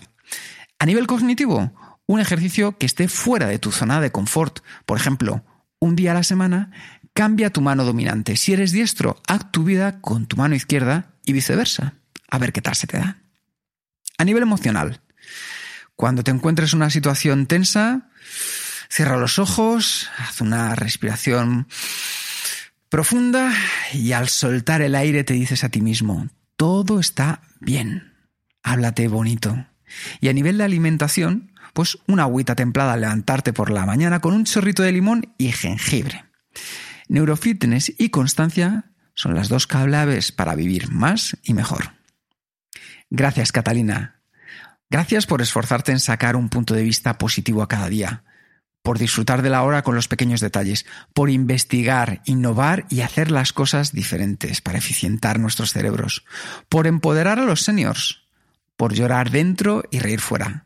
[0.77, 1.73] A nivel cognitivo,
[2.05, 4.59] un ejercicio que esté fuera de tu zona de confort.
[4.85, 5.43] Por ejemplo,
[5.79, 6.69] un día a la semana
[7.13, 8.37] cambia tu mano dominante.
[8.37, 11.95] Si eres diestro, haz tu vida con tu mano izquierda y viceversa.
[12.29, 13.17] A ver qué tal se te da.
[14.17, 15.01] A nivel emocional,
[15.95, 18.09] cuando te encuentres en una situación tensa,
[18.89, 21.67] cierra los ojos, haz una respiración
[22.93, 23.51] profunda
[23.91, 28.13] y al soltar el aire te dices a ti mismo, todo está bien.
[28.61, 29.65] Háblate bonito.
[30.21, 34.43] Y a nivel de alimentación, pues una agüita templada levantarte por la mañana con un
[34.43, 36.25] chorrito de limón y jengibre.
[37.07, 41.93] Neurofitness y constancia son las dos claves para vivir más y mejor.
[43.09, 44.21] Gracias, Catalina.
[44.91, 48.23] Gracias por esforzarte en sacar un punto de vista positivo a cada día,
[48.83, 53.53] por disfrutar de la hora con los pequeños detalles, por investigar, innovar y hacer las
[53.53, 56.25] cosas diferentes para eficientar nuestros cerebros,
[56.69, 58.23] por empoderar a los seniors,
[58.75, 60.65] por llorar dentro y reír fuera,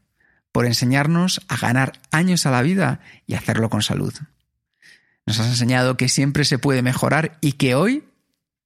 [0.52, 4.14] por enseñarnos a ganar años a la vida y hacerlo con salud.
[5.28, 8.04] Nos has enseñado que siempre se puede mejorar y que hoy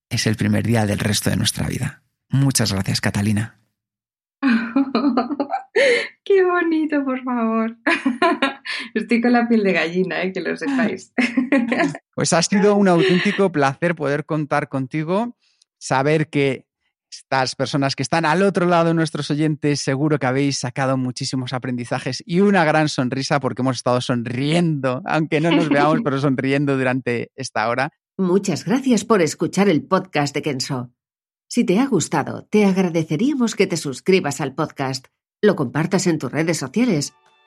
[0.10, 2.04] es el primer día del resto de nuestra vida.
[2.30, 3.58] Muchas gracias, Catalina.
[6.24, 7.76] Qué bonito, por favor.
[8.94, 11.14] Estoy con la piel de gallina, eh, que lo sepáis.
[12.14, 15.38] Pues ha sido un auténtico placer poder contar contigo,
[15.80, 16.68] saber que
[17.10, 21.54] estas personas que están al otro lado de nuestros oyentes, seguro que habéis sacado muchísimos
[21.54, 26.78] aprendizajes y una gran sonrisa porque hemos estado sonriendo, aunque no nos veamos, pero sonriendo
[26.78, 27.92] durante esta hora.
[28.18, 30.92] Muchas gracias por escuchar el podcast de Kenso.
[31.48, 35.08] Si te ha gustado, te agradeceríamos que te suscribas al podcast,
[35.42, 37.14] lo compartas en tus redes sociales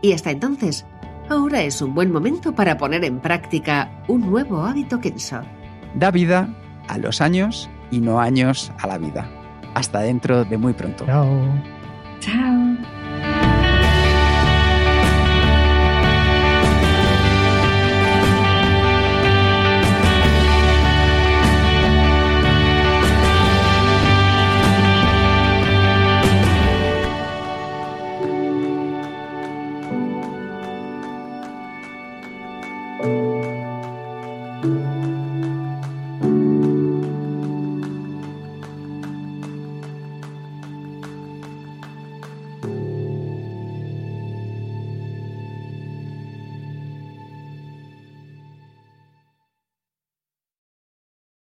[0.00, 0.86] Y hasta entonces,
[1.30, 5.42] Ahora es un buen momento para poner en práctica un nuevo hábito Kenso.
[5.94, 6.48] Da vida
[6.88, 9.28] a los años y no años a la vida.
[9.74, 11.04] Hasta dentro de muy pronto.
[11.04, 11.28] Chao.
[12.20, 12.97] Chao.